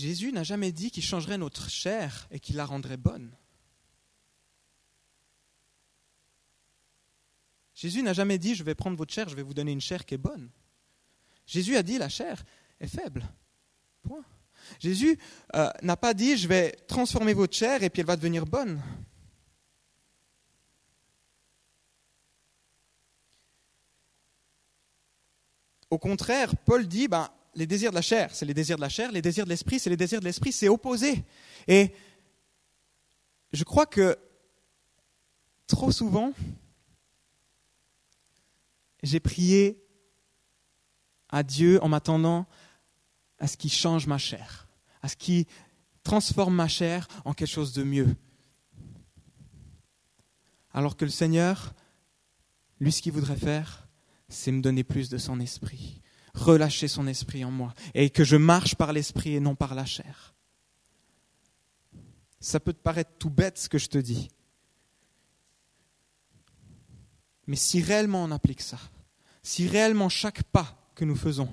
Jésus 0.00 0.32
n'a 0.32 0.44
jamais 0.44 0.72
dit 0.72 0.90
qu'il 0.90 1.02
changerait 1.02 1.36
notre 1.36 1.68
chair 1.68 2.26
et 2.30 2.40
qu'il 2.40 2.56
la 2.56 2.64
rendrait 2.64 2.96
bonne. 2.96 3.36
Jésus 7.74 8.02
n'a 8.02 8.14
jamais 8.14 8.38
dit 8.38 8.54
je 8.54 8.64
vais 8.64 8.74
prendre 8.74 8.96
votre 8.96 9.12
chair, 9.12 9.28
je 9.28 9.36
vais 9.36 9.42
vous 9.42 9.52
donner 9.52 9.72
une 9.72 9.80
chair 9.80 10.06
qui 10.06 10.14
est 10.14 10.18
bonne. 10.18 10.50
Jésus 11.46 11.76
a 11.76 11.82
dit 11.82 11.98
la 11.98 12.08
chair 12.08 12.42
est 12.80 12.88
faible. 12.88 13.28
Point. 14.02 14.24
Jésus 14.78 15.18
euh, 15.54 15.68
n'a 15.82 15.98
pas 15.98 16.14
dit 16.14 16.38
je 16.38 16.48
vais 16.48 16.72
transformer 16.88 17.34
votre 17.34 17.54
chair 17.54 17.82
et 17.82 17.90
puis 17.90 18.00
elle 18.00 18.06
va 18.06 18.16
devenir 18.16 18.46
bonne. 18.46 18.82
Au 25.90 25.98
contraire, 25.98 26.56
Paul 26.56 26.86
dit 26.86 27.08
ben, 27.08 27.28
les 27.54 27.66
désirs 27.66 27.90
de 27.90 27.96
la 27.96 28.02
chair, 28.02 28.34
c'est 28.34 28.46
les 28.46 28.54
désirs 28.54 28.76
de 28.76 28.80
la 28.80 28.88
chair, 28.88 29.10
les 29.12 29.22
désirs 29.22 29.44
de 29.44 29.50
l'esprit, 29.50 29.78
c'est 29.78 29.90
les 29.90 29.96
désirs 29.96 30.20
de 30.20 30.24
l'esprit, 30.24 30.52
c'est 30.52 30.68
opposé. 30.68 31.24
Et 31.66 31.92
je 33.52 33.64
crois 33.64 33.86
que 33.86 34.16
trop 35.66 35.90
souvent, 35.90 36.32
j'ai 39.02 39.20
prié 39.20 39.82
à 41.28 41.42
Dieu 41.42 41.82
en 41.82 41.88
m'attendant 41.88 42.46
à 43.38 43.46
ce 43.46 43.56
qu'il 43.56 43.72
change 43.72 44.06
ma 44.06 44.18
chair, 44.18 44.68
à 45.02 45.08
ce 45.08 45.16
qu'il 45.16 45.46
transforme 46.02 46.54
ma 46.54 46.68
chair 46.68 47.08
en 47.24 47.32
quelque 47.32 47.48
chose 47.48 47.72
de 47.72 47.82
mieux. 47.82 48.16
Alors 50.72 50.96
que 50.96 51.04
le 51.04 51.10
Seigneur, 51.10 51.74
lui, 52.78 52.92
ce 52.92 53.02
qu'il 53.02 53.12
voudrait 53.12 53.36
faire, 53.36 53.88
c'est 54.28 54.52
me 54.52 54.62
donner 54.62 54.84
plus 54.84 55.08
de 55.08 55.18
son 55.18 55.40
esprit, 55.40 56.00
relâcher 56.34 56.88
son 56.88 57.06
esprit 57.06 57.44
en 57.44 57.50
moi, 57.50 57.74
et 57.94 58.10
que 58.10 58.24
je 58.24 58.36
marche 58.36 58.74
par 58.74 58.92
l'esprit 58.92 59.34
et 59.34 59.40
non 59.40 59.54
par 59.54 59.74
la 59.74 59.84
chair. 59.84 60.34
Ça 62.40 62.60
peut 62.60 62.72
te 62.72 62.82
paraître 62.82 63.12
tout 63.18 63.30
bête 63.30 63.58
ce 63.58 63.68
que 63.68 63.78
je 63.78 63.88
te 63.88 63.98
dis. 63.98 64.28
Mais 67.46 67.56
si 67.56 67.82
réellement 67.82 68.24
on 68.24 68.30
applique 68.30 68.62
ça, 68.62 68.78
si 69.42 69.66
réellement 69.66 70.08
chaque 70.08 70.42
pas 70.44 70.76
que 70.94 71.04
nous 71.04 71.16
faisons 71.16 71.48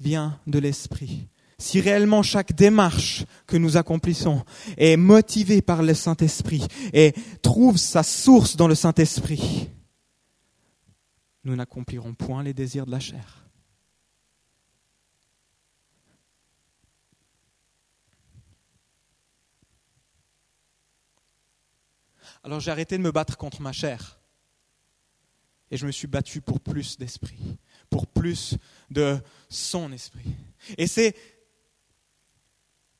vient 0.00 0.38
de 0.46 0.58
l'Esprit, 0.58 1.28
si 1.58 1.80
réellement 1.80 2.22
chaque 2.22 2.54
démarche 2.54 3.24
que 3.46 3.56
nous 3.56 3.76
accomplissons 3.76 4.44
est 4.76 4.96
motivée 4.96 5.62
par 5.62 5.82
le 5.82 5.94
Saint-Esprit 5.94 6.66
et 6.92 7.14
trouve 7.40 7.76
sa 7.76 8.02
source 8.02 8.56
dans 8.56 8.68
le 8.68 8.74
Saint-Esprit, 8.74 9.68
nous 11.44 11.56
n'accomplirons 11.56 12.14
point 12.14 12.42
les 12.42 12.54
désirs 12.54 12.86
de 12.86 12.90
la 12.90 13.00
chair. 13.00 13.42
Alors 22.44 22.60
j'ai 22.60 22.70
arrêté 22.70 22.98
de 22.98 23.02
me 23.02 23.12
battre 23.12 23.36
contre 23.36 23.60
ma 23.60 23.72
chair. 23.72 24.18
Et 25.70 25.76
je 25.76 25.86
me 25.86 25.92
suis 25.92 26.06
battu 26.06 26.40
pour 26.42 26.60
plus 26.60 26.98
d'esprit, 26.98 27.56
pour 27.88 28.06
plus 28.06 28.58
de 28.90 29.18
son 29.48 29.90
esprit. 29.92 30.34
Et 30.76 30.86
c'est 30.86 31.16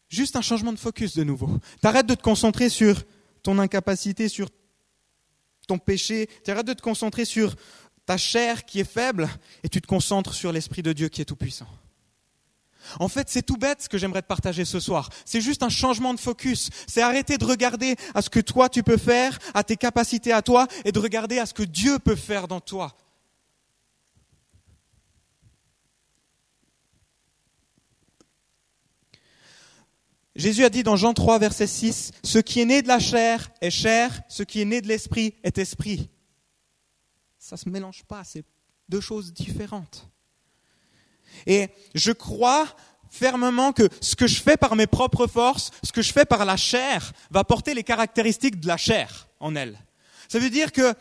juste 0.09 0.37
un 0.37 0.43
changement 0.43 0.73
de 0.73 0.79
focus 0.79 1.17
de 1.17 1.25
nouveau. 1.25 1.59
T'arrêtes 1.81 2.07
de 2.07 2.15
te 2.15 2.23
concentrer 2.23 2.69
sur 2.69 3.03
ton 3.43 3.59
incapacité, 3.59 4.29
sur 4.29 4.49
ton 5.67 5.79
péché, 5.79 6.29
t'arrêtes 6.45 6.67
de 6.67 6.73
te 6.73 6.83
concentrer 6.83 7.25
sur 7.25 7.57
ta 8.07 8.17
chair 8.17 8.65
qui 8.65 8.81
est 8.81 8.91
faible 8.91 9.29
et 9.63 9.69
tu 9.69 9.81
te 9.81 9.87
concentres 9.87 10.35
sur 10.35 10.53
l'Esprit 10.53 10.83
de 10.83 10.93
Dieu 10.93 11.09
qui 11.09 11.23
est 11.23 11.25
tout-puissant. 11.25 11.69
En 12.99 13.09
fait, 13.09 13.29
c'est 13.29 13.43
tout 13.43 13.57
bête 13.57 13.83
ce 13.83 13.89
que 13.89 13.99
j'aimerais 13.99 14.23
te 14.23 14.27
partager 14.27 14.65
ce 14.65 14.81
soir. 14.81 15.09
C'est 15.25 15.41
juste 15.41 15.63
un 15.63 15.69
changement 15.69 16.15
de 16.15 16.21
focus. 16.21 16.69
C'est 16.87 17.03
arrêter 17.03 17.39
de 17.39 17.45
regarder 17.45 17.97
à 18.15 18.23
ce 18.23 18.31
que 18.31 18.41
toi 18.41 18.69
tu 18.69 18.83
peux 18.83 18.97
faire, 18.97 19.39
à 19.55 19.63
tes 19.63 19.77
capacités 19.77 20.33
à 20.33 20.43
toi, 20.43 20.67
et 20.85 20.93
de 20.93 20.99
regarder 20.99 21.39
à 21.39 21.47
ce 21.47 21.55
que 21.55 21.63
Dieu 21.63 21.99
peut 21.99 22.17
faire 22.17 22.49
dans 22.49 22.61
toi. 22.61 22.97
Jésus 30.35 30.65
a 30.65 30.71
dit 30.71 30.83
dans 30.83 30.97
Jean 30.97 31.13
3, 31.13 31.39
verset 31.39 31.67
6, 31.67 32.11
Ce 32.25 32.39
qui 32.39 32.61
est 32.61 32.65
né 32.65 32.83
de 32.83 32.89
la 32.89 32.99
chair 32.99 33.51
est 33.61 33.71
chair, 33.71 34.23
ce 34.29 34.43
qui 34.43 34.63
est 34.63 34.65
né 34.65 34.81
de 34.81 34.89
l'esprit 34.89 35.35
est 35.45 35.59
esprit 35.59 36.09
ça 37.53 37.57
ne 37.57 37.61
se 37.65 37.69
mélange 37.69 38.03
pas, 38.05 38.25
c'est 38.25 38.47
deux 38.89 39.03
choses 39.03 39.35
différentes. 39.35 40.09
Et 41.47 41.69
je 41.95 42.11
crois 42.11 42.67
fermement 43.11 43.73
que 43.75 43.87
ce 44.01 44.17
que 44.17 44.27
je 44.27 44.41
fais 44.41 44.57
par 44.57 44.75
mes 44.75 44.87
propres 44.87 45.27
forces, 45.27 45.71
ce 45.83 45.93
que 45.93 46.01
je 46.01 46.15
fais 46.15 46.25
par 46.25 46.47
la 46.47 46.57
chair, 46.57 47.13
va 47.31 47.45
porter 47.45 47.75
les 47.75 47.85
caractéristiques 47.85 48.59
de 48.59 48.67
la 48.67 48.79
chair 48.79 49.29
en 49.39 49.55
elle. 49.55 49.79
Ça 50.29 50.39
veut 50.39 50.49
dire 50.49 50.73
que 50.73 50.95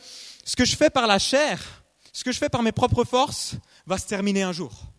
ce 0.44 0.58
que 0.58 0.66
je 0.66 0.76
fais 0.76 0.90
par 0.90 1.08
la 1.08 1.20
chair, 1.20 1.86
ce 2.12 2.26
que 2.26 2.34
je 2.34 2.38
fais 2.38 2.50
par 2.50 2.64
mes 2.64 2.74
propres 2.74 3.06
forces, 3.06 3.56
va 3.86 3.98
se 3.98 4.08
terminer 4.08 4.44
un 4.44 4.52
jour. 4.52 4.92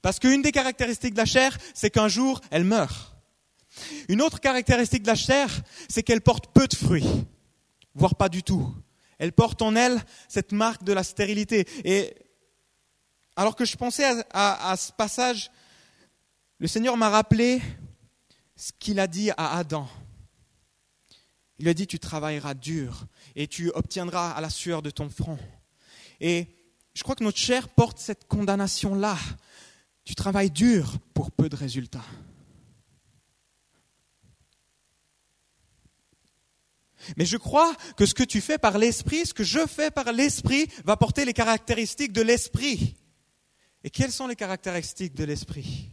Parce 0.00 0.18
qu'une 0.18 0.40
des 0.40 0.52
caractéristiques 0.52 1.12
de 1.12 1.18
la 1.18 1.26
chair, 1.26 1.58
c'est 1.74 1.90
qu'un 1.90 2.08
jour, 2.08 2.40
elle 2.50 2.64
meurt. 2.64 3.14
Une 4.08 4.22
autre 4.22 4.40
caractéristique 4.40 5.02
de 5.02 5.08
la 5.08 5.16
chair, 5.16 5.50
c'est 5.86 6.02
qu'elle 6.02 6.22
porte 6.22 6.50
peu 6.54 6.66
de 6.66 6.74
fruits, 6.74 7.26
voire 7.94 8.14
pas 8.14 8.30
du 8.30 8.42
tout. 8.42 8.74
Elle 9.24 9.32
porte 9.32 9.62
en 9.62 9.74
elle 9.74 10.04
cette 10.28 10.52
marque 10.52 10.84
de 10.84 10.92
la 10.92 11.02
stérilité. 11.02 11.66
Et 11.82 12.14
alors 13.36 13.56
que 13.56 13.64
je 13.64 13.74
pensais 13.74 14.04
à, 14.34 14.76
ce 14.76 14.92
passage, 14.92 15.50
le 16.58 16.66
Seigneur 16.66 16.98
m'a 16.98 17.08
rappelé 17.08 17.62
ce 18.54 18.70
qu'il 18.78 19.00
a 19.00 19.06
dit 19.06 19.30
à 19.30 19.56
Adam. 19.56 19.88
Il 21.58 21.64
lui 21.64 21.70
a 21.70 21.74
dit, 21.74 21.86
tu 21.86 21.98
travailleras 21.98 22.52
dur 22.52 23.06
et 23.34 23.48
tu 23.48 23.70
obtiendras 23.70 24.32
à 24.32 24.42
la 24.42 24.50
sueur 24.50 24.82
de 24.82 24.90
ton 24.90 25.08
front. 25.08 25.38
Et 26.20 26.46
je 26.92 27.02
crois 27.02 27.14
que 27.14 27.24
notre 27.24 27.38
chair 27.38 27.70
porte 27.70 27.98
cette 27.98 28.28
condamnation-là. 28.28 29.16
Tu 30.04 30.14
travailles 30.14 30.50
dur 30.50 30.98
pour 31.14 31.30
peu 31.30 31.48
de 31.48 31.56
résultats. 31.56 32.04
Mais 37.16 37.24
je 37.24 37.36
crois 37.36 37.74
que 37.96 38.06
ce 38.06 38.14
que 38.14 38.22
tu 38.22 38.40
fais 38.40 38.58
par 38.58 38.78
l'esprit, 38.78 39.26
ce 39.26 39.34
que 39.34 39.44
je 39.44 39.66
fais 39.66 39.90
par 39.90 40.12
l'esprit, 40.12 40.68
va 40.84 40.96
porter 40.96 41.24
les 41.24 41.32
caractéristiques 41.32 42.12
de 42.12 42.22
l'esprit. 42.22 42.96
Et 43.82 43.90
quelles 43.90 44.12
sont 44.12 44.26
les 44.26 44.36
caractéristiques 44.36 45.14
de 45.14 45.24
l'esprit? 45.24 45.90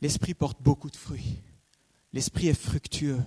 L'esprit 0.00 0.34
porte 0.34 0.60
beaucoup 0.60 0.90
de 0.90 0.96
fruits. 0.96 1.40
L'esprit 2.12 2.48
est 2.48 2.60
fructueux. 2.60 3.22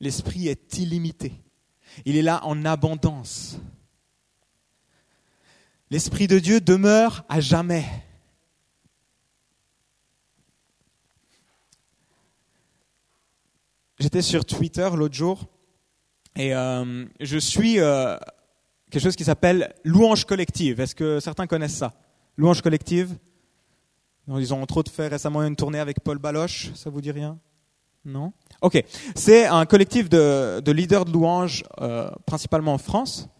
L'esprit 0.00 0.48
est 0.48 0.78
illimité. 0.78 1.32
Il 2.04 2.16
est 2.16 2.22
là 2.22 2.44
en 2.44 2.64
abondance. 2.64 3.58
L'Esprit 5.90 6.26
de 6.26 6.38
Dieu 6.38 6.60
demeure 6.60 7.24
à 7.30 7.40
jamais. 7.40 7.84
J'étais 13.98 14.20
sur 14.20 14.44
Twitter 14.44 14.88
l'autre 14.94 15.14
jour 15.14 15.46
et 16.36 16.54
euh, 16.54 17.06
je 17.20 17.38
suis 17.38 17.80
euh, 17.80 18.18
quelque 18.90 19.02
chose 19.02 19.16
qui 19.16 19.24
s'appelle 19.24 19.74
Louange 19.82 20.26
collective. 20.26 20.78
Est-ce 20.78 20.94
que 20.94 21.20
certains 21.20 21.46
connaissent 21.46 21.76
ça? 21.76 21.94
Louange 22.36 22.60
collective? 22.60 23.16
Ils 24.28 24.52
ont 24.52 24.62
entre 24.62 24.76
autres 24.76 24.92
fait 24.92 25.08
récemment 25.08 25.42
une 25.42 25.56
tournée 25.56 25.78
avec 25.78 26.00
Paul 26.00 26.18
Baloche, 26.18 26.70
ça 26.74 26.90
vous 26.90 27.00
dit 27.00 27.12
rien? 27.12 27.38
Non? 28.04 28.34
Ok. 28.60 28.84
C'est 29.14 29.46
un 29.46 29.64
collectif 29.64 30.10
de, 30.10 30.70
leaders 30.70 31.06
de 31.06 31.12
louange, 31.12 31.64
euh, 31.80 32.10
principalement 32.26 32.74
en 32.74 32.78
France. 32.78 33.30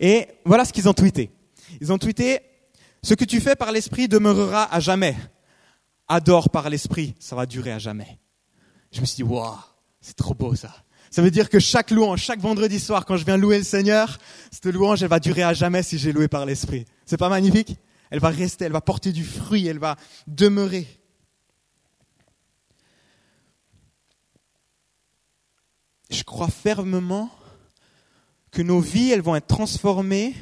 Et 0.00 0.28
voilà 0.44 0.64
ce 0.64 0.72
qu'ils 0.72 0.88
ont 0.88 0.94
tweeté. 0.94 1.30
Ils 1.80 1.92
ont 1.92 1.98
tweeté 1.98 2.40
Ce 3.02 3.14
que 3.14 3.24
tu 3.24 3.40
fais 3.40 3.56
par 3.56 3.72
l'esprit 3.72 4.08
demeurera 4.08 4.72
à 4.72 4.80
jamais. 4.80 5.16
adore 6.08 6.50
par 6.50 6.70
l'esprit, 6.70 7.14
ça 7.18 7.36
va 7.36 7.46
durer 7.46 7.72
à 7.72 7.78
jamais. 7.78 8.18
Je 8.92 9.00
me 9.00 9.06
suis 9.06 9.16
dit, 9.16 9.22
waouh, 9.22 9.54
c'est 10.00 10.16
trop 10.16 10.34
beau 10.34 10.54
ça. 10.54 10.74
Ça 11.10 11.22
veut 11.22 11.30
dire 11.30 11.48
que 11.48 11.58
chaque 11.58 11.90
louange, 11.90 12.20
chaque 12.20 12.40
vendredi 12.40 12.78
soir, 12.78 13.04
quand 13.04 13.16
je 13.16 13.24
viens 13.24 13.36
louer 13.36 13.58
le 13.58 13.64
Seigneur, 13.64 14.18
cette 14.50 14.66
louange, 14.66 15.02
elle 15.02 15.08
va 15.08 15.20
durer 15.20 15.42
à 15.42 15.54
jamais 15.54 15.82
si 15.82 15.98
j'ai 15.98 16.12
loué 16.12 16.28
par 16.28 16.44
l'esprit. 16.44 16.84
C'est 17.06 17.16
pas 17.16 17.28
magnifique? 17.28 17.76
Elle 18.10 18.20
va 18.20 18.28
rester, 18.28 18.64
elle 18.64 18.72
va 18.72 18.80
porter 18.80 19.12
du 19.12 19.24
fruit, 19.24 19.66
elle 19.66 19.78
va 19.78 19.96
demeurer. 20.26 20.86
Je 26.10 26.22
crois 26.22 26.48
fermement 26.48 27.30
que 28.50 28.62
nos 28.62 28.80
vies, 28.80 29.10
elles 29.10 29.22
vont 29.22 29.36
être 29.36 29.46
transformées, 29.46 30.34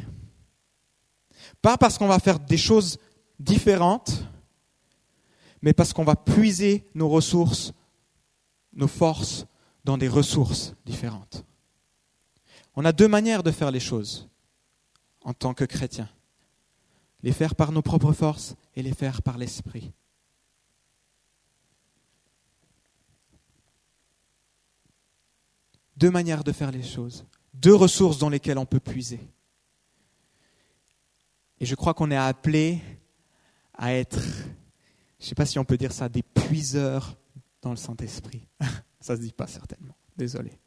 pas 1.62 1.76
parce 1.76 1.98
qu'on 1.98 2.06
va 2.06 2.18
faire 2.18 2.38
des 2.38 2.58
choses 2.58 2.98
différentes, 3.38 4.24
mais 5.62 5.72
parce 5.72 5.92
qu'on 5.92 6.04
va 6.04 6.16
puiser 6.16 6.84
nos 6.94 7.08
ressources, 7.08 7.72
nos 8.72 8.88
forces 8.88 9.46
dans 9.84 9.98
des 9.98 10.08
ressources 10.08 10.74
différentes. 10.84 11.44
On 12.74 12.84
a 12.84 12.92
deux 12.92 13.08
manières 13.08 13.42
de 13.42 13.50
faire 13.50 13.70
les 13.70 13.80
choses 13.80 14.28
en 15.22 15.32
tant 15.32 15.54
que 15.54 15.64
chrétien. 15.64 16.08
Les 17.22 17.32
faire 17.32 17.54
par 17.54 17.72
nos 17.72 17.82
propres 17.82 18.12
forces 18.12 18.54
et 18.74 18.82
les 18.82 18.92
faire 18.92 19.22
par 19.22 19.38
l'Esprit. 19.38 19.92
Deux 25.96 26.10
manières 26.10 26.44
de 26.44 26.52
faire 26.52 26.70
les 26.70 26.82
choses, 26.82 27.24
deux 27.60 27.74
ressources 27.74 28.18
dans 28.18 28.28
lesquelles 28.28 28.58
on 28.58 28.66
peut 28.66 28.80
puiser. 28.80 29.20
Et 31.58 31.66
je 31.66 31.74
crois 31.74 31.94
qu'on 31.94 32.10
est 32.10 32.16
appelé 32.16 32.80
à 33.74 33.94
être, 33.94 34.20
je 34.20 35.24
ne 35.24 35.28
sais 35.28 35.34
pas 35.34 35.46
si 35.46 35.58
on 35.58 35.64
peut 35.64 35.78
dire 35.78 35.92
ça, 35.92 36.08
des 36.08 36.22
puiseurs 36.22 37.16
dans 37.62 37.70
le 37.70 37.76
Saint-Esprit. 37.76 38.46
Ça 39.00 39.14
ne 39.14 39.18
se 39.18 39.22
dit 39.22 39.32
pas 39.32 39.46
certainement. 39.46 39.96
Désolé. 40.16 40.58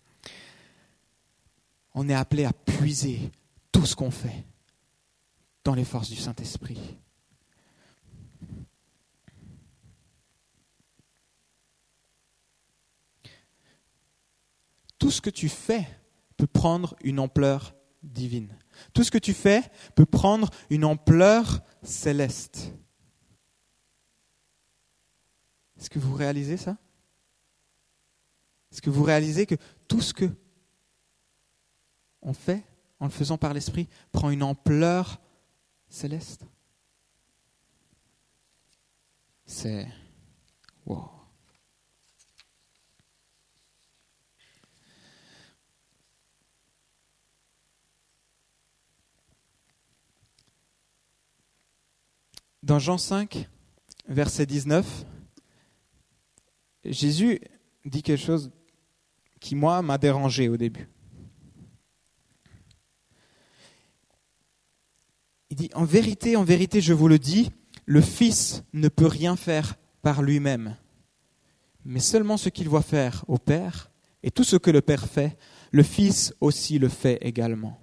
On 1.93 2.07
est 2.07 2.13
appelé 2.13 2.45
à 2.45 2.53
puiser 2.53 3.31
tout 3.71 3.85
ce 3.85 3.95
qu'on 3.95 4.11
fait 4.11 4.45
dans 5.63 5.73
les 5.73 5.83
forces 5.83 6.09
du 6.09 6.15
Saint-Esprit. 6.15 6.97
Tout 14.97 15.11
ce 15.11 15.21
que 15.21 15.29
tu 15.29 15.49
fais 15.49 15.87
peut 16.39 16.47
prendre 16.47 16.95
une 17.03 17.19
ampleur 17.19 17.75
divine. 18.01 18.57
Tout 18.93 19.03
ce 19.03 19.11
que 19.11 19.17
tu 19.17 19.33
fais 19.33 19.61
peut 19.93 20.05
prendre 20.05 20.49
une 20.69 20.85
ampleur 20.85 21.61
céleste. 21.83 22.73
Est-ce 25.77 25.89
que 25.89 25.99
vous 25.99 26.13
réalisez 26.13 26.55
ça? 26.55 26.77
Est-ce 28.71 28.81
que 28.81 28.89
vous 28.89 29.03
réalisez 29.03 29.45
que 29.45 29.55
tout 29.89 29.99
ce 29.99 30.13
que 30.13 30.29
on 32.21 32.31
fait 32.31 32.63
en 33.01 33.05
le 33.05 33.11
faisant 33.11 33.37
par 33.37 33.53
l'Esprit 33.53 33.89
prend 34.13 34.29
une 34.29 34.43
ampleur 34.43 35.19
céleste? 35.89 36.45
C'est... 39.45 39.89
Wow. 40.85 41.18
Dans 52.61 52.77
Jean 52.77 52.97
5, 52.97 53.47
verset 54.09 54.45
19, 54.45 55.05
Jésus 56.83 57.39
dit 57.85 58.03
quelque 58.03 58.21
chose 58.21 58.51
qui, 59.39 59.55
moi, 59.55 59.81
m'a 59.81 59.97
dérangé 59.97 60.49
au 60.49 60.57
début. 60.57 60.89
Il 65.49 65.55
dit, 65.55 65.69
en 65.73 65.85
vérité, 65.85 66.35
en 66.35 66.43
vérité, 66.43 66.81
je 66.81 66.93
vous 66.93 67.07
le 67.07 67.17
dis, 67.17 67.49
le 67.85 68.01
Fils 68.01 68.63
ne 68.73 68.89
peut 68.89 69.07
rien 69.07 69.37
faire 69.37 69.75
par 70.01 70.21
lui-même, 70.21 70.75
mais 71.85 71.99
seulement 71.99 72.37
ce 72.37 72.49
qu'il 72.49 72.67
voit 72.67 72.81
faire 72.81 73.23
au 73.27 73.37
Père, 73.37 73.89
et 74.21 74.31
tout 74.31 74.43
ce 74.43 74.57
que 74.57 74.69
le 74.69 74.81
Père 74.81 75.07
fait, 75.07 75.37
le 75.71 75.83
Fils 75.83 76.33
aussi 76.41 76.77
le 76.77 76.89
fait 76.89 77.17
également. 77.21 77.79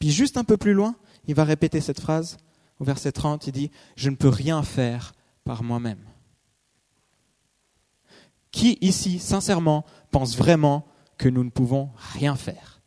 Puis 0.00 0.10
juste 0.10 0.36
un 0.36 0.44
peu 0.44 0.56
plus 0.56 0.72
loin, 0.72 0.96
il 1.26 1.34
va 1.36 1.44
répéter 1.44 1.80
cette 1.80 2.00
phrase, 2.00 2.36
au 2.80 2.84
verset 2.84 3.12
30, 3.12 3.46
il 3.46 3.52
dit, 3.52 3.70
je 3.94 4.10
ne 4.10 4.16
peux 4.16 4.28
rien 4.28 4.62
faire 4.62 5.12
par 5.44 5.62
moi-même. 5.62 6.04
Qui 8.50 8.78
ici, 8.80 9.20
sincèrement, 9.20 9.84
pense 10.10 10.36
vraiment 10.36 10.88
que 11.16 11.28
nous 11.28 11.44
ne 11.44 11.50
pouvons 11.50 11.92
rien 11.96 12.34
faire? 12.34 12.80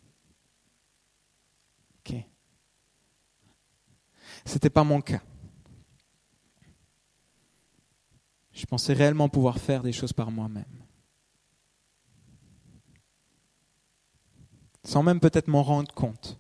Ce 4.46 4.54
n'était 4.54 4.70
pas 4.70 4.84
mon 4.84 5.02
cas. 5.02 5.22
Je 8.52 8.66
pensais 8.66 8.94
réellement 8.94 9.30
pouvoir 9.30 9.58
faire 9.58 9.82
des 9.82 9.94
choses 9.94 10.14
par 10.14 10.32
moi-même. 10.32 10.66
Sans 14.84 15.02
même 15.02 15.20
peut-être 15.20 15.48
m'en 15.48 15.64
rendre 15.64 15.94
compte. 15.94 16.38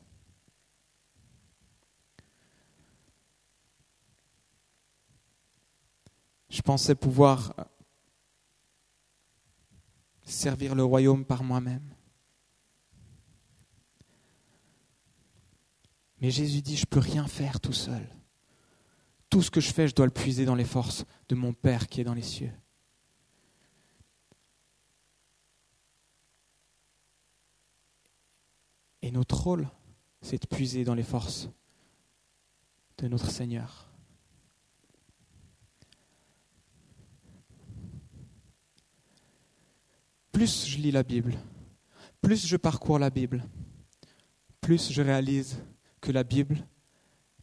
Je 6.53 6.61
pensais 6.61 6.93
pouvoir 6.93 7.55
servir 10.21 10.75
le 10.75 10.83
royaume 10.83 11.25
par 11.25 11.43
moi-même. 11.43 11.95
Mais 16.21 16.29
Jésus 16.29 16.61
dit, 16.61 16.77
je 16.77 16.83
ne 16.83 16.89
peux 16.91 16.99
rien 16.99 17.25
faire 17.25 17.59
tout 17.59 17.73
seul. 17.73 18.07
Tout 19.31 19.41
ce 19.41 19.49
que 19.49 19.61
je 19.61 19.73
fais, 19.73 19.87
je 19.87 19.95
dois 19.95 20.05
le 20.05 20.11
puiser 20.11 20.45
dans 20.45 20.53
les 20.53 20.63
forces 20.63 21.05
de 21.27 21.33
mon 21.33 21.53
Père 21.53 21.87
qui 21.87 22.01
est 22.01 22.03
dans 22.03 22.13
les 22.13 22.21
cieux. 22.21 22.53
Et 29.01 29.09
notre 29.09 29.41
rôle, 29.41 29.67
c'est 30.21 30.39
de 30.39 30.55
puiser 30.55 30.83
dans 30.83 30.93
les 30.93 31.01
forces 31.01 31.49
de 32.99 33.07
notre 33.07 33.31
Seigneur. 33.31 33.92
Plus 40.33 40.67
je 40.67 40.77
lis 40.79 40.91
la 40.91 41.03
Bible, 41.03 41.35
plus 42.21 42.45
je 42.45 42.57
parcours 42.57 42.99
la 42.99 43.09
Bible, 43.09 43.43
plus 44.59 44.91
je 44.91 45.01
réalise 45.01 45.57
que 46.01 46.11
la 46.11 46.23
Bible 46.23 46.57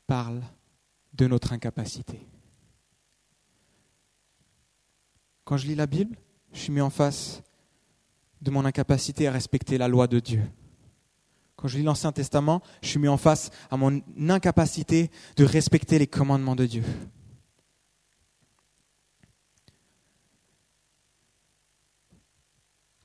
parle 0.06 0.42
de 1.14 1.26
notre 1.26 1.52
incapacité. 1.52 2.26
Quand 5.44 5.56
je 5.56 5.66
lis 5.66 5.76
la 5.76 5.86
Bible, 5.86 6.16
je 6.52 6.58
suis 6.58 6.72
mis 6.72 6.80
en 6.80 6.90
face 6.90 7.42
de 8.42 8.50
mon 8.50 8.64
incapacité 8.64 9.28
à 9.28 9.32
respecter 9.32 9.78
la 9.78 9.88
loi 9.88 10.06
de 10.06 10.18
Dieu. 10.18 10.42
Quand 11.56 11.68
je 11.68 11.78
lis 11.78 11.84
l'Ancien 11.84 12.10
Testament, 12.10 12.60
je 12.82 12.88
suis 12.88 12.98
mis 12.98 13.08
en 13.08 13.16
face 13.16 13.50
à 13.70 13.76
mon 13.76 14.02
incapacité 14.28 15.10
de 15.36 15.44
respecter 15.44 15.98
les 15.98 16.06
commandements 16.06 16.56
de 16.56 16.66
Dieu. 16.66 16.82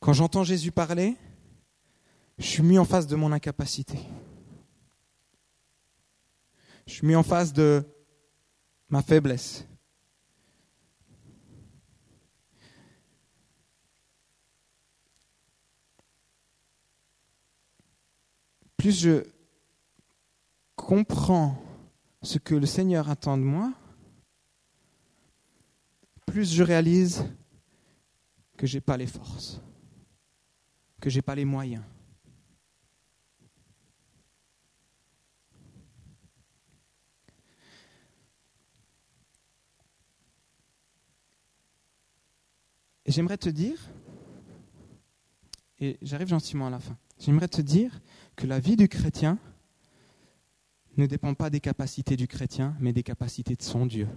Quand 0.06 0.14
j'entends 0.14 0.44
Jésus 0.44 0.72
parler, 0.72 1.18
je 2.38 2.46
suis 2.46 2.62
mis 2.62 2.78
en 2.78 2.86
face 2.86 3.08
de 3.08 3.16
mon 3.16 3.32
incapacité. 3.32 3.98
Je 6.86 6.94
suis 6.94 7.08
mis 7.08 7.16
en 7.16 7.24
face 7.24 7.52
de 7.52 7.84
ma 8.88 9.02
faiblesse. 9.02 9.66
Plus 18.78 19.00
je 19.00 19.24
comprends 20.76 21.60
ce 22.22 22.38
que 22.38 22.54
le 22.54 22.68
Seigneur 22.68 23.10
attend 23.10 23.40
de 23.40 23.42
moi, 23.42 23.74
plus 26.28 26.54
je 26.54 26.62
réalise 26.62 27.26
que 28.56 28.68
je 28.68 28.76
n'ai 28.76 28.82
pas 28.82 28.98
les 28.98 29.08
forces 29.08 29.65
que 31.06 31.12
je 31.12 31.20
n'ai 31.20 31.22
pas 31.22 31.36
les 31.36 31.46
moyens. 31.46 31.84
Et 43.06 43.12
j'aimerais 43.12 43.38
te 43.38 43.50
dire, 43.50 43.78
et 45.78 46.00
j'arrive 46.02 46.30
gentiment 46.30 46.66
à 46.66 46.70
la 46.72 46.80
fin, 46.80 46.98
j'aimerais 47.20 47.50
te 47.50 47.62
dire 47.62 48.02
que 48.36 48.48
la 48.48 48.60
vie 48.60 48.76
du 48.76 48.90
chrétien 48.90 49.38
ne 50.98 51.06
dépend 51.06 51.36
pas 51.36 51.52
des 51.52 51.60
capacités 51.60 52.18
du 52.18 52.28
chrétien, 52.28 52.76
mais 52.80 52.94
des 52.94 53.04
capacités 53.04 53.56
de 53.56 53.62
son 53.62 53.86
Dieu. 53.86 54.08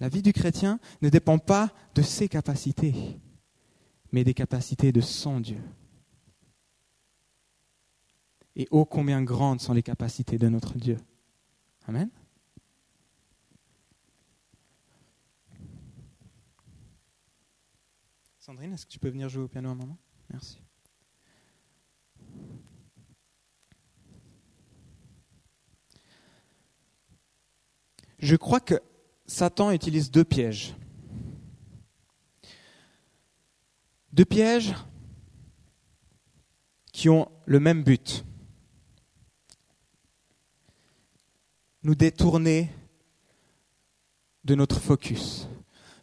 La 0.00 0.08
vie 0.08 0.22
du 0.22 0.32
chrétien 0.32 0.80
ne 1.02 1.10
dépend 1.10 1.38
pas 1.38 1.74
de 1.94 2.00
ses 2.00 2.30
capacités, 2.30 3.20
mais 4.12 4.24
des 4.24 4.34
capacités 4.34 4.92
de 4.92 5.00
son 5.00 5.40
Dieu. 5.40 5.62
Et 8.56 8.66
ô 8.70 8.84
combien 8.84 9.22
grandes 9.22 9.60
sont 9.60 9.72
les 9.72 9.82
capacités 9.82 10.38
de 10.38 10.48
notre 10.48 10.76
Dieu. 10.76 10.96
Amen. 11.86 12.10
Sandrine, 18.38 18.72
est-ce 18.72 18.86
que 18.86 18.90
tu 18.90 18.98
peux 18.98 19.10
venir 19.10 19.28
jouer 19.28 19.44
au 19.44 19.48
piano 19.48 19.68
un 19.68 19.74
moment? 19.74 19.98
Merci. 20.30 20.60
Je 28.18 28.34
crois 28.36 28.60
que 28.60 28.80
Satan 29.26 29.70
utilise 29.70 30.10
deux 30.10 30.24
pièges. 30.24 30.74
Deux 34.18 34.24
pièges 34.24 34.74
qui 36.92 37.08
ont 37.08 37.30
le 37.46 37.60
même 37.60 37.84
but. 37.84 38.24
Nous 41.84 41.94
détourner 41.94 42.68
de 44.42 44.56
notre 44.56 44.80
focus, 44.80 45.46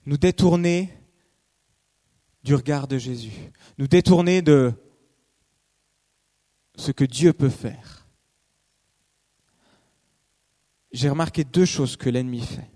nous 0.05 0.15
détourner 0.15 0.97
du 2.41 2.55
regard 2.55 2.87
de 2.87 2.97
Jésus, 2.97 3.51
nous 3.77 3.87
détourner 3.87 4.41
de 4.41 4.71
ce 6.77 6.93
que 6.93 7.03
Dieu 7.03 7.33
peut 7.33 7.49
faire. 7.49 8.07
J'ai 10.93 11.09
remarqué 11.09 11.43
deux 11.43 11.65
choses 11.65 11.97
que 11.97 12.09
l'ennemi 12.09 12.45
fait. 12.45 12.74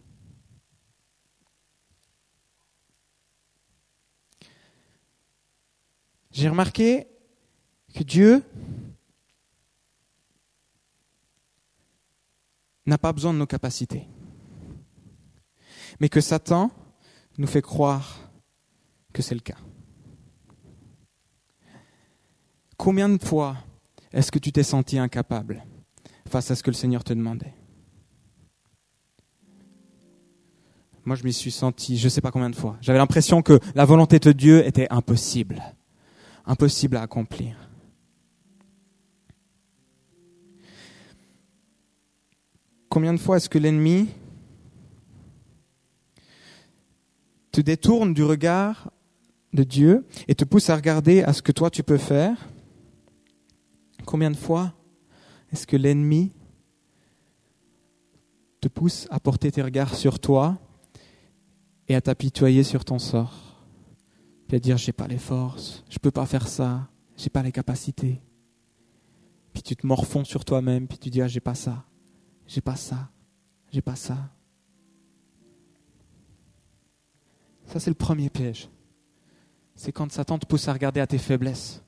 J'ai 6.40 6.48
remarqué 6.48 7.06
que 7.94 8.02
Dieu 8.02 8.42
n'a 12.86 12.98
pas 12.98 13.12
besoin 13.12 13.34
de 13.34 13.40
nos 13.40 13.46
capacités, 13.46 14.08
mais 16.00 16.08
que 16.08 16.22
Satan 16.22 16.72
nous 17.38 17.46
fait 17.46 17.62
croire 17.62 18.32
que 19.12 19.22
c'est 19.22 19.36
le 19.36 19.42
cas. 19.42 19.58
Combien 22.78 23.10
de 23.10 23.22
fois 23.22 23.58
est-ce 24.14 24.32
que 24.32 24.40
tu 24.40 24.54
t'es 24.54 24.64
senti 24.64 24.98
incapable 24.98 25.66
face 26.26 26.52
à 26.52 26.56
ce 26.56 26.64
que 26.64 26.70
le 26.70 26.76
Seigneur 26.76 27.04
te 27.04 27.12
demandait? 27.12 27.54
Moi, 31.04 31.18
je 31.18 31.26
m'y 31.26 31.34
suis 31.34 31.52
senti, 31.52 31.98
je 31.98 32.06
ne 32.06 32.10
sais 32.10 32.22
pas 32.22 32.32
combien 32.32 32.50
de 32.50 32.56
fois. 32.56 32.78
J'avais 32.80 33.00
l'impression 33.00 33.42
que 33.42 33.60
la 33.76 33.84
volonté 33.84 34.20
de 34.20 34.32
Dieu 34.32 34.66
était 34.66 34.88
impossible, 34.90 35.62
impossible 36.50 36.98
à 36.98 37.04
accomplir. 37.04 37.56
Combien 42.90 43.14
de 43.14 43.20
fois 43.20 43.38
est-ce 43.38 43.50
que 43.50 43.60
l'ennemi 43.60 44.10
te 47.52 47.62
détourne 47.62 48.16
du 48.16 48.24
regard 48.24 48.92
de 49.54 49.64
Dieu 49.64 50.08
et 50.28 50.34
te 50.34 50.44
pousse 50.44 50.72
à 50.72 50.76
regarder 50.76 51.22
à 51.22 51.34
ce 51.34 51.44
que 51.44 51.52
toi 51.52 51.70
tu 51.70 51.84
peux 51.84 51.98
faire, 51.98 52.50
combien 54.06 54.32
de 54.32 54.36
fois 54.36 54.74
est-ce 55.52 55.68
que 55.68 55.78
l'ennemi 55.78 56.32
te 58.60 58.68
pousse 58.68 59.08
à 59.12 59.20
porter 59.20 59.52
tes 59.52 59.62
regards 59.62 59.94
sur 59.94 60.20
toi 60.20 60.58
et 61.88 61.96
à 61.96 62.02
t'apitoyer 62.02 62.64
sur 62.64 62.86
ton 62.86 62.98
sort, 62.98 63.49
puis 64.50 64.58
à 64.58 64.60
dire 64.60 64.76
j'ai 64.76 64.92
pas 64.92 65.08
les 65.08 65.18
forces, 65.18 65.86
je 65.90 65.98
peux 65.98 66.12
pas 66.12 66.26
faire 66.26 66.50
ça, 66.50 66.90
j'ai 67.16 67.30
pas 67.30 67.42
les 67.42 67.54
capacités. 67.54 68.22
Puis 69.54 69.64
tu 69.64 69.78
te 69.78 69.88
morfonds 69.88 70.26
sur 70.26 70.44
toi-même, 70.44 70.90
puis 70.90 70.98
tu 70.98 71.10
dis 71.10 71.22
ah, 71.22 71.30
j'ai 71.30 71.40
pas 71.40 71.56
ça, 71.56 71.86
j'ai 72.46 72.60
pas 72.60 72.76
ça, 72.76 73.10
j'ai 73.72 73.82
pas 73.82 73.96
ça. 73.96 74.18
Ça 77.64 77.80
c'est 77.80 77.92
le 77.92 77.96
premier 77.96 78.30
piège 78.30 78.68
c'est 79.80 79.94
quand 79.94 80.12
Satan 80.12 80.38
te 80.38 80.46
pousse 80.46 80.68
à 80.68 80.74
regarder 80.74 81.00
à 81.00 81.08
tes 81.08 81.18
faiblesses, 81.18 81.82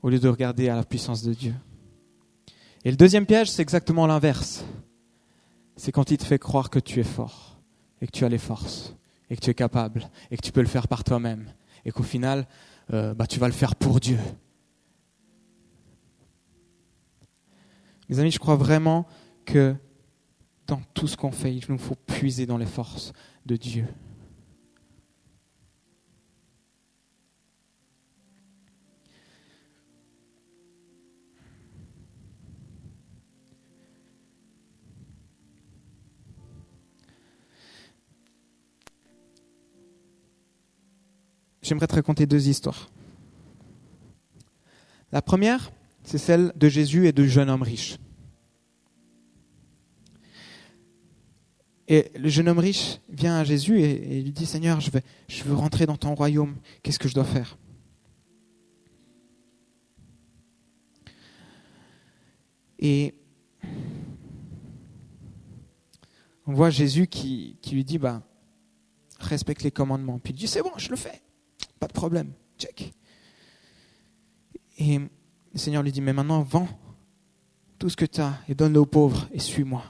au 0.00 0.08
lieu 0.08 0.18
de 0.18 0.26
regarder 0.26 0.70
à 0.70 0.74
la 0.74 0.84
puissance 0.84 1.22
de 1.22 1.34
Dieu. 1.34 1.54
Et 2.86 2.90
le 2.90 2.96
deuxième 2.96 3.26
piège, 3.26 3.50
c'est 3.50 3.60
exactement 3.60 4.06
l'inverse. 4.06 4.64
C'est 5.76 5.92
quand 5.92 6.10
il 6.10 6.16
te 6.16 6.24
fait 6.24 6.38
croire 6.38 6.70
que 6.70 6.78
tu 6.78 6.98
es 6.98 7.04
fort, 7.04 7.60
et 8.00 8.06
que 8.06 8.10
tu 8.10 8.24
as 8.24 8.30
les 8.30 8.38
forces, 8.38 8.96
et 9.30 9.36
que 9.36 9.40
tu 9.40 9.50
es 9.50 9.54
capable, 9.54 10.10
et 10.30 10.36
que 10.36 10.42
tu 10.42 10.52
peux 10.52 10.60
le 10.60 10.66
faire 10.66 10.88
par 10.88 11.04
toi-même, 11.04 11.52
et 11.84 11.92
qu'au 11.92 12.02
final, 12.02 12.46
euh, 12.92 13.14
bah, 13.14 13.26
tu 13.26 13.38
vas 13.38 13.46
le 13.46 13.54
faire 13.54 13.76
pour 13.76 14.00
Dieu. 14.00 14.18
Mes 18.08 18.18
amis, 18.18 18.32
je 18.32 18.40
crois 18.40 18.56
vraiment 18.56 19.06
que 19.44 19.76
dans 20.66 20.82
tout 20.94 21.06
ce 21.06 21.16
qu'on 21.16 21.30
fait, 21.30 21.54
il 21.54 21.64
nous 21.68 21.78
faut 21.78 21.94
puiser 21.94 22.44
dans 22.44 22.58
les 22.58 22.66
forces 22.66 23.12
de 23.46 23.56
Dieu. 23.56 23.86
J'aimerais 41.70 41.86
te 41.86 41.94
raconter 41.94 42.26
deux 42.26 42.48
histoires. 42.48 42.90
La 45.12 45.22
première, 45.22 45.70
c'est 46.02 46.18
celle 46.18 46.52
de 46.56 46.68
Jésus 46.68 47.06
et 47.06 47.12
du 47.12 47.30
jeune 47.30 47.48
homme 47.48 47.62
riche. 47.62 47.96
Et 51.86 52.10
le 52.18 52.28
jeune 52.28 52.48
homme 52.48 52.58
riche 52.58 52.98
vient 53.08 53.36
à 53.36 53.44
Jésus 53.44 53.80
et, 53.82 54.20
lui 54.20 54.32
dit 54.32 54.46
Seigneur, 54.46 54.80
je, 54.80 54.90
veux 55.44 55.54
rentrer 55.54 55.86
dans 55.86 55.96
ton 55.96 56.16
royaume. 56.16 56.56
Qu'est-ce 56.82 56.98
que 56.98 57.08
je 57.08 57.14
dois 57.14 57.24
faire? 57.24 57.56
Et 62.80 63.14
on 66.48 66.52
voit 66.52 66.70
Jésus 66.70 67.06
qui, 67.06 67.58
qui 67.62 67.76
lui 67.76 67.84
dit 67.84 67.98
bah, 67.98 68.24
respecte 69.20 69.62
les 69.62 69.70
commandements. 69.70 70.18
Puis 70.18 70.32
il 70.32 70.36
dit 70.36 70.48
C'est 70.48 70.62
bon, 70.62 70.72
je 70.76 70.90
le 70.90 70.96
fais. 70.96 71.22
Pas 71.80 71.88
de 71.88 71.92
problème. 71.92 72.32
Check. 72.58 72.92
Et 74.78 74.98
le 74.98 75.58
Seigneur 75.58 75.82
lui 75.82 75.92
dit, 75.92 76.00
mais 76.00 76.12
maintenant, 76.12 76.42
vends 76.42 76.68
tout 77.78 77.88
ce 77.88 77.96
que 77.96 78.04
tu 78.04 78.20
as 78.20 78.38
et 78.48 78.54
donne-le 78.54 78.80
aux 78.80 78.86
pauvres 78.86 79.28
et 79.32 79.38
suis-moi. 79.38 79.82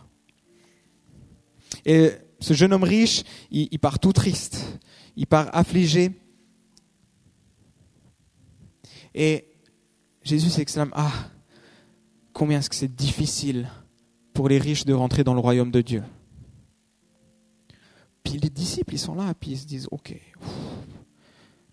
Et 1.84 2.12
ce 2.38 2.54
jeune 2.54 2.72
homme 2.72 2.84
riche, 2.84 3.24
il, 3.50 3.78
part 3.78 3.98
tout 3.98 4.12
triste, 4.12 4.80
il 5.16 5.26
part 5.26 5.48
affligé. 5.52 6.12
Et 9.14 9.48
Jésus 10.22 10.50
s'exclame, 10.50 10.90
ah, 10.94 11.12
combien 12.32 12.60
est-ce 12.60 12.70
que 12.70 12.76
c'est 12.76 12.94
difficile 12.94 13.68
pour 14.32 14.48
les 14.48 14.58
riches 14.58 14.84
de 14.84 14.94
rentrer 14.94 15.24
dans 15.24 15.34
le 15.34 15.40
royaume 15.40 15.70
de 15.70 15.80
Dieu. 15.80 16.02
Puis 18.22 18.38
les 18.38 18.50
disciples, 18.50 18.94
ils 18.94 18.98
sont 18.98 19.14
là, 19.14 19.34
puis 19.34 19.52
ils 19.52 19.58
se 19.58 19.66
disent, 19.66 19.88
ok, 19.90 20.14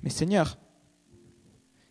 mais 0.08 0.14
Seigneur, 0.14 0.58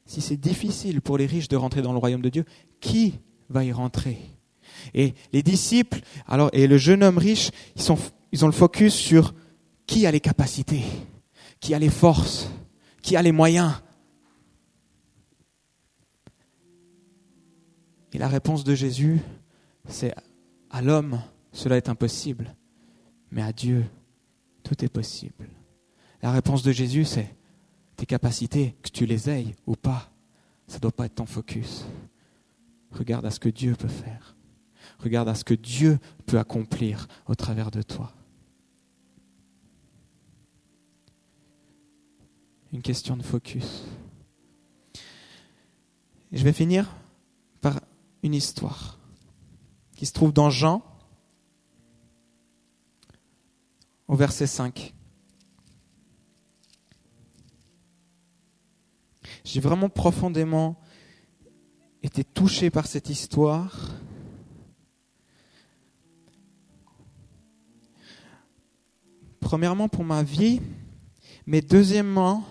si 0.07 0.23
c'est 0.23 0.39
difficile 0.39 1.03
pour 1.03 1.19
les 1.19 1.27
riches 1.27 1.49
de 1.49 1.57
rentrer 1.57 1.83
dans 1.83 1.93
le 1.93 1.99
royaume 1.99 2.23
de 2.23 2.31
Dieu, 2.31 2.47
qui 2.81 3.21
va 3.51 3.63
y 3.63 3.73
rentrer? 3.73 4.17
Et 4.95 5.13
les 5.35 5.43
disciples, 5.43 6.01
alors 6.27 6.49
et 6.55 6.67
le 6.67 6.79
jeune 6.79 7.03
homme 7.03 7.19
riche, 7.19 7.51
ils, 7.77 7.95
ils 8.33 8.43
ont 8.43 8.49
le 8.49 8.55
focus 8.55 8.95
sur 8.95 9.35
qui 9.87 10.07
a 10.07 10.11
les 10.11 10.21
capacités, 10.21 10.83
qui 11.61 11.75
a 11.75 11.79
les 11.79 11.91
forces, 11.91 12.51
qui 13.03 13.17
a 13.17 13.23
les 13.23 13.33
moyens. 13.33 13.83
Et 18.15 18.19
la 18.19 18.29
réponse 18.29 18.65
de 18.65 18.75
Jésus, 18.75 19.21
c'est 19.91 20.15
à 20.71 20.81
l'homme, 20.81 21.21
cela 21.53 21.77
est 21.77 21.91
impossible, 21.91 22.57
mais 23.31 23.43
à 23.43 23.53
Dieu, 23.53 23.85
tout 24.63 24.83
est 24.83 24.89
possible. 24.89 25.51
La 26.23 26.33
réponse 26.33 26.63
de 26.63 26.73
Jésus, 26.73 27.05
c'est 27.05 27.37
tes 27.97 28.07
capacités, 28.07 28.77
que 28.83 28.91
tu 28.91 29.07
les 29.07 29.31
aies 29.31 29.57
ou 29.67 29.75
pas, 29.75 30.11
ça 30.67 30.77
ne 30.77 30.81
doit 30.81 30.93
pas 30.93 31.07
être 31.07 31.17
ton 31.17 31.27
focus. 31.27 31.87
Regarde 32.91 33.27
à 33.27 33.31
ce 33.31 33.41
que 33.41 33.49
Dieu 33.49 33.75
peut 33.75 33.89
faire. 33.89 34.37
Regarde 34.99 35.29
à 35.29 35.35
ce 35.35 35.45
que 35.45 35.55
Dieu 35.55 35.99
peut 36.27 36.39
accomplir 36.39 37.09
au 37.27 37.35
travers 37.35 37.71
de 37.71 37.83
toi. 37.83 38.13
Une 42.73 42.83
question 42.83 43.17
de 43.17 43.23
focus. 43.23 43.85
je 46.33 46.45
vais 46.45 46.53
finir 46.53 46.91
par 47.61 47.81
une 48.23 48.35
histoire 48.35 48.99
qui 49.95 50.05
se 50.05 50.13
trouve 50.13 50.33
dans 50.33 50.51
Jean, 50.51 50.83
au 54.09 54.17
verset 54.17 54.47
5. 54.47 54.96
J'ai 59.47 59.61
vraiment 59.61 59.89
profondément 59.89 60.75
été 62.03 62.25
touché 62.25 62.69
par 62.69 62.89
cette 62.89 63.11
histoire. 63.11 63.93
Premièrement 69.39 69.89
pour 69.89 70.03
ma 70.03 70.25
vie, 70.25 70.61
mais 71.47 71.61
deuxièmement 71.61 72.45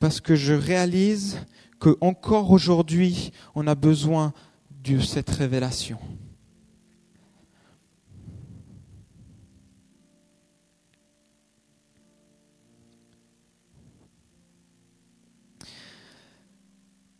parce 0.00 0.20
que 0.20 0.34
je 0.34 0.52
réalise 0.52 1.38
que 1.78 1.96
encore 2.00 2.50
aujourd'hui, 2.50 3.30
on 3.54 3.68
a 3.68 3.76
besoin 3.76 4.32
de 4.82 4.98
cette 4.98 5.30
révélation. 5.30 6.00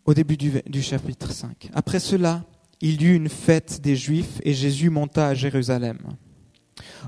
Au 0.07 0.13
début 0.13 0.37
du, 0.37 0.83
chapitre 0.83 1.33
5. 1.33 1.71
Après 1.73 1.99
cela, 1.99 2.45
il 2.83 3.01
y 3.01 3.07
eut 3.07 3.15
une 3.15 3.31
fête 3.31 3.81
des 3.81 3.97
Juifs 3.97 4.39
et 4.43 4.53
Jésus 4.53 4.91
monta 4.91 5.29
à 5.29 5.35
Jérusalem. 5.35 5.99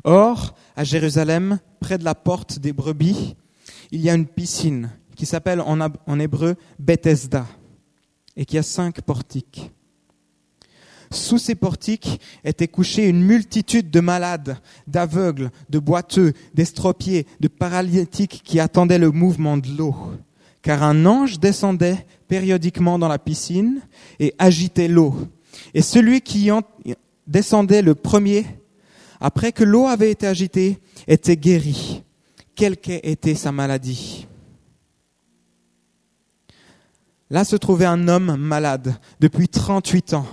Or, 0.04 0.54
à 0.76 0.82
Jérusalem, 0.82 1.58
près 1.78 1.98
de 1.98 2.04
la 2.04 2.14
porte 2.14 2.58
des 2.58 2.72
brebis, 2.72 3.36
il 3.90 4.00
y 4.00 4.08
a 4.08 4.14
une 4.14 4.26
piscine 4.26 4.90
qui 5.14 5.26
s'appelle 5.26 5.60
en, 5.60 6.18
hébreu 6.18 6.56
Bethesda 6.78 7.46
et 8.34 8.46
qui 8.46 8.56
a 8.56 8.62
cinq 8.62 9.02
portiques. 9.02 9.70
Sous 11.10 11.38
ces 11.38 11.54
portiques 11.54 12.18
étaient 12.44 12.66
couchés 12.66 13.08
une 13.08 13.22
multitude 13.22 13.90
de 13.90 14.00
malades, 14.00 14.56
d'aveugles, 14.86 15.50
de 15.68 15.78
boiteux, 15.78 16.32
d'estropiés, 16.54 17.26
de 17.40 17.48
paralytiques 17.48 18.40
qui 18.42 18.58
attendaient 18.58 18.98
le 18.98 19.10
mouvement 19.10 19.58
de 19.58 19.68
l'eau. 19.76 19.94
Car 20.66 20.82
un 20.82 21.06
ange 21.06 21.38
descendait 21.38 22.04
périodiquement 22.26 22.98
dans 22.98 23.06
la 23.06 23.20
piscine 23.20 23.82
et 24.18 24.34
agitait 24.36 24.88
l'eau. 24.88 25.14
Et 25.74 25.80
celui 25.80 26.22
qui 26.22 26.50
en 26.50 26.62
descendait 27.28 27.82
le 27.82 27.94
premier, 27.94 28.44
après 29.20 29.52
que 29.52 29.62
l'eau 29.62 29.86
avait 29.86 30.10
été 30.10 30.26
agitée, 30.26 30.80
était 31.06 31.36
guéri, 31.36 32.02
quelle 32.56 32.78
qu'ait 32.78 32.98
été 33.04 33.36
sa 33.36 33.52
maladie. 33.52 34.26
Là 37.30 37.44
se 37.44 37.54
trouvait 37.54 37.84
un 37.84 38.08
homme 38.08 38.34
malade 38.34 38.96
depuis 39.20 39.48
38 39.48 40.14
ans. 40.14 40.26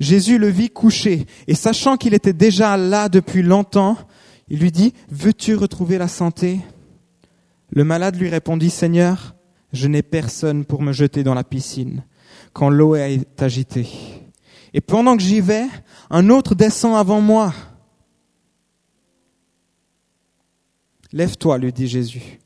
Jésus 0.00 0.38
le 0.38 0.48
vit 0.48 0.70
couché 0.70 1.26
et 1.46 1.54
sachant 1.54 1.96
qu'il 1.96 2.14
était 2.14 2.32
déjà 2.32 2.76
là 2.76 3.08
depuis 3.08 3.42
longtemps, 3.42 3.98
il 4.48 4.58
lui 4.58 4.72
dit, 4.72 4.94
veux-tu 5.12 5.54
retrouver 5.54 5.96
la 5.96 6.08
santé? 6.08 6.58
Le 7.70 7.84
malade 7.84 8.16
lui 8.16 8.28
répondit, 8.28 8.70
Seigneur, 8.70 9.36
je 9.74 9.88
n'ai 9.88 10.02
personne 10.02 10.64
pour 10.64 10.82
me 10.82 10.92
jeter 10.92 11.22
dans 11.22 11.34
la 11.34 11.44
piscine 11.44 12.04
quand 12.52 12.70
l'eau 12.70 12.94
est 12.94 13.42
agitée. 13.42 13.88
Et 14.72 14.80
pendant 14.80 15.16
que 15.16 15.22
j'y 15.22 15.40
vais, 15.40 15.66
un 16.10 16.30
autre 16.30 16.54
descend 16.54 16.96
avant 16.96 17.20
moi. 17.20 17.52
Lève-toi, 21.12 21.58
lui 21.58 21.72
dit 21.72 21.86
Jésus, 21.86 22.40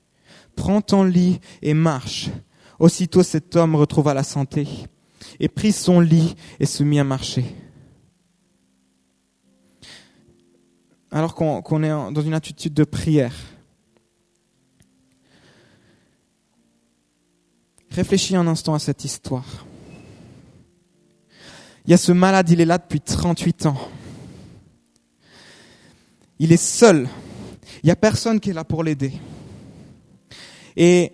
prends 0.56 0.80
ton 0.80 1.04
lit 1.04 1.40
et 1.62 1.74
marche. 1.74 2.30
Aussitôt 2.78 3.22
cet 3.22 3.56
homme 3.56 3.74
retrouva 3.74 4.14
la 4.14 4.22
santé 4.22 4.66
et 5.40 5.48
prit 5.48 5.72
son 5.72 6.00
lit 6.00 6.34
et 6.60 6.66
se 6.66 6.82
mit 6.82 7.00
à 7.00 7.04
marcher. 7.04 7.44
Alors 11.10 11.34
qu'on 11.34 11.82
est 11.82 11.88
dans 11.88 12.20
une 12.20 12.34
attitude 12.34 12.74
de 12.74 12.84
prière, 12.84 13.34
réfléchis 17.98 18.36
un 18.36 18.46
instant 18.46 18.74
à 18.74 18.78
cette 18.78 19.04
histoire. 19.04 19.66
Il 21.84 21.90
y 21.90 21.94
a 21.94 21.96
ce 21.96 22.12
malade, 22.12 22.48
il 22.48 22.60
est 22.60 22.64
là 22.64 22.78
depuis 22.78 23.00
38 23.00 23.66
ans. 23.66 23.76
Il 26.38 26.52
est 26.52 26.62
seul. 26.62 27.08
Il 27.82 27.86
n'y 27.86 27.90
a 27.90 27.96
personne 27.96 28.38
qui 28.38 28.50
est 28.50 28.52
là 28.52 28.62
pour 28.62 28.84
l'aider. 28.84 29.12
Et 30.76 31.12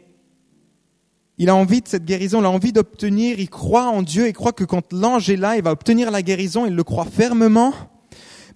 il 1.38 1.48
a 1.48 1.54
envie 1.54 1.80
de 1.80 1.88
cette 1.88 2.04
guérison, 2.04 2.40
il 2.40 2.44
a 2.44 2.50
envie 2.50 2.72
d'obtenir, 2.72 3.40
il 3.40 3.48
croit 3.48 3.86
en 3.86 4.02
Dieu, 4.02 4.28
il 4.28 4.34
croit 4.34 4.52
que 4.52 4.64
quand 4.64 4.92
l'ange 4.92 5.30
est 5.30 5.36
là, 5.36 5.56
il 5.56 5.62
va 5.62 5.70
obtenir 5.70 6.10
la 6.10 6.20
guérison, 6.20 6.66
il 6.66 6.74
le 6.74 6.84
croit 6.84 7.06
fermement. 7.06 7.72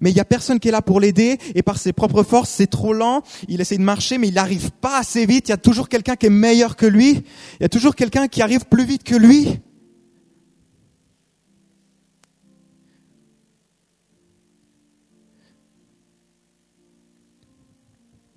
Mais 0.00 0.10
il 0.10 0.16
y 0.16 0.20
a 0.20 0.24
personne 0.24 0.60
qui 0.60 0.68
est 0.68 0.72
là 0.72 0.82
pour 0.82 1.00
l'aider 1.00 1.38
et 1.54 1.62
par 1.62 1.78
ses 1.78 1.92
propres 1.92 2.22
forces, 2.22 2.50
c'est 2.50 2.68
trop 2.68 2.92
lent. 2.92 3.22
Il 3.48 3.60
essaie 3.60 3.76
de 3.76 3.82
marcher, 3.82 4.18
mais 4.18 4.28
il 4.28 4.34
n'arrive 4.34 4.70
pas 4.70 4.98
assez 4.98 5.26
vite. 5.26 5.48
Il 5.48 5.50
y 5.50 5.54
a 5.54 5.58
toujours 5.58 5.88
quelqu'un 5.88 6.16
qui 6.16 6.26
est 6.26 6.30
meilleur 6.30 6.76
que 6.76 6.86
lui. 6.86 7.24
Il 7.58 7.62
y 7.62 7.64
a 7.64 7.68
toujours 7.68 7.94
quelqu'un 7.94 8.28
qui 8.28 8.42
arrive 8.42 8.66
plus 8.66 8.84
vite 8.84 9.02
que 9.02 9.16
lui. 9.16 9.60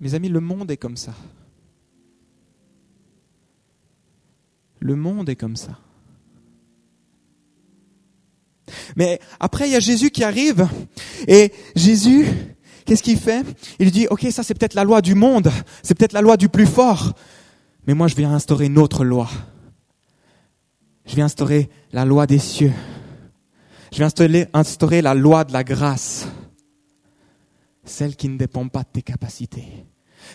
Mes 0.00 0.14
amis, 0.14 0.28
le 0.28 0.40
monde 0.40 0.68
est 0.72 0.76
comme 0.76 0.96
ça. 0.96 1.14
Le 4.80 4.96
monde 4.96 5.28
est 5.28 5.36
comme 5.36 5.54
ça. 5.54 5.78
Mais 8.96 9.20
après, 9.40 9.68
il 9.68 9.72
y 9.72 9.76
a 9.76 9.80
Jésus 9.80 10.10
qui 10.10 10.24
arrive. 10.24 10.68
Et 11.28 11.52
Jésus, 11.76 12.26
qu'est-ce 12.84 13.02
qu'il 13.02 13.18
fait? 13.18 13.44
Il 13.78 13.90
dit, 13.90 14.06
OK, 14.08 14.26
ça 14.30 14.42
c'est 14.42 14.54
peut-être 14.54 14.74
la 14.74 14.84
loi 14.84 15.00
du 15.00 15.14
monde. 15.14 15.50
C'est 15.82 15.94
peut-être 15.94 16.12
la 16.12 16.20
loi 16.20 16.36
du 16.36 16.48
plus 16.48 16.66
fort. 16.66 17.12
Mais 17.86 17.94
moi, 17.94 18.08
je 18.08 18.14
viens 18.14 18.32
instaurer 18.32 18.66
une 18.66 18.78
autre 18.78 19.04
loi. 19.04 19.28
Je 21.06 21.16
viens 21.16 21.24
instaurer 21.24 21.68
la 21.92 22.04
loi 22.04 22.26
des 22.26 22.38
cieux. 22.38 22.72
Je 23.90 23.98
viens 23.98 24.06
instaurer, 24.06 24.46
instaurer 24.52 25.02
la 25.02 25.14
loi 25.14 25.44
de 25.44 25.52
la 25.52 25.64
grâce. 25.64 26.28
Celle 27.84 28.14
qui 28.14 28.28
ne 28.28 28.38
dépend 28.38 28.68
pas 28.68 28.80
de 28.80 28.88
tes 28.92 29.02
capacités. 29.02 29.66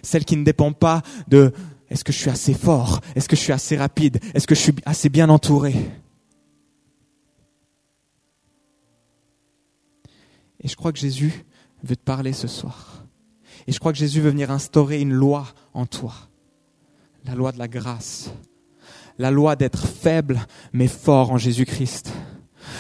Celle 0.04 0.26
qui 0.26 0.36
ne 0.36 0.44
dépend 0.44 0.74
pas 0.74 1.02
de 1.28 1.54
est-ce 1.90 2.04
que 2.04 2.12
je 2.12 2.18
suis 2.18 2.30
assez 2.30 2.54
fort? 2.54 3.00
Est-ce 3.16 3.30
que 3.30 3.36
je 3.36 3.42
suis 3.42 3.54
assez 3.54 3.78
rapide? 3.78 4.20
Est-ce 4.34 4.46
que 4.46 4.56
je 4.56 4.60
suis 4.60 4.76
assez 4.86 5.10
bien 5.10 5.30
entouré? 5.30 5.74
Et 10.68 10.70
je 10.70 10.76
crois 10.76 10.92
que 10.92 11.00
Jésus 11.00 11.46
veut 11.82 11.96
te 11.96 12.04
parler 12.04 12.34
ce 12.34 12.50
soir. 12.50 13.06
Et 13.68 13.72
je 13.72 13.80
crois 13.80 13.94
que 13.94 13.98
Jésus 13.98 14.20
veut 14.20 14.32
venir 14.32 14.52
instaurer 14.52 15.00
une 15.00 15.14
loi 15.14 15.48
en 15.74 15.86
toi. 15.86 16.14
La 17.24 17.36
loi 17.36 17.54
de 17.54 17.58
la 17.58 17.70
grâce. 17.70 18.32
La 19.18 19.32
loi 19.32 19.56
d'être 19.56 19.88
faible 19.88 20.46
mais 20.74 20.90
fort 20.90 21.32
en 21.32 21.38
Jésus-Christ. 21.38 22.12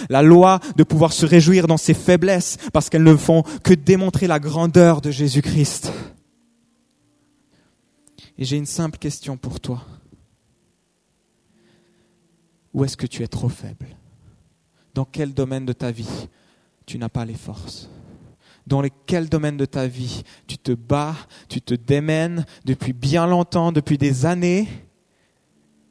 La 0.09 0.21
loi 0.21 0.59
de 0.75 0.83
pouvoir 0.83 1.13
se 1.13 1.25
réjouir 1.25 1.65
dans 1.65 1.77
ses 1.77 1.93
faiblesses 1.93 2.57
parce 2.73 2.89
qu'elles 2.89 3.03
ne 3.03 3.15
font 3.15 3.43
que 3.63 3.73
démontrer 3.73 4.27
la 4.27 4.41
grandeur 4.41 4.99
de 4.99 5.09
Jésus-Christ. 5.09 5.89
Et 8.37 8.43
j'ai 8.43 8.57
une 8.57 8.65
simple 8.65 8.97
question 8.97 9.37
pour 9.37 9.61
toi. 9.61 9.85
Où 12.73 12.83
est-ce 12.83 12.97
que 12.97 13.07
tu 13.07 13.23
es 13.23 13.29
trop 13.29 13.47
faible? 13.47 13.87
Dans 14.93 15.05
quel 15.05 15.33
domaine 15.33 15.65
de 15.65 15.71
ta 15.71 15.91
vie 15.91 16.27
tu 16.87 16.97
n'as 16.97 17.09
pas 17.09 17.25
les 17.25 17.35
forces. 17.35 17.89
Dans 18.65 18.81
quel 19.05 19.29
domaine 19.29 19.57
de 19.57 19.65
ta 19.65 19.87
vie 19.87 20.23
tu 20.47 20.57
te 20.57 20.71
bats, 20.71 21.15
tu 21.47 21.61
te 21.61 21.75
démènes 21.75 22.45
depuis 22.65 22.93
bien 22.93 23.27
longtemps, 23.27 23.71
depuis 23.71 23.97
des 23.97 24.25
années, 24.25 24.67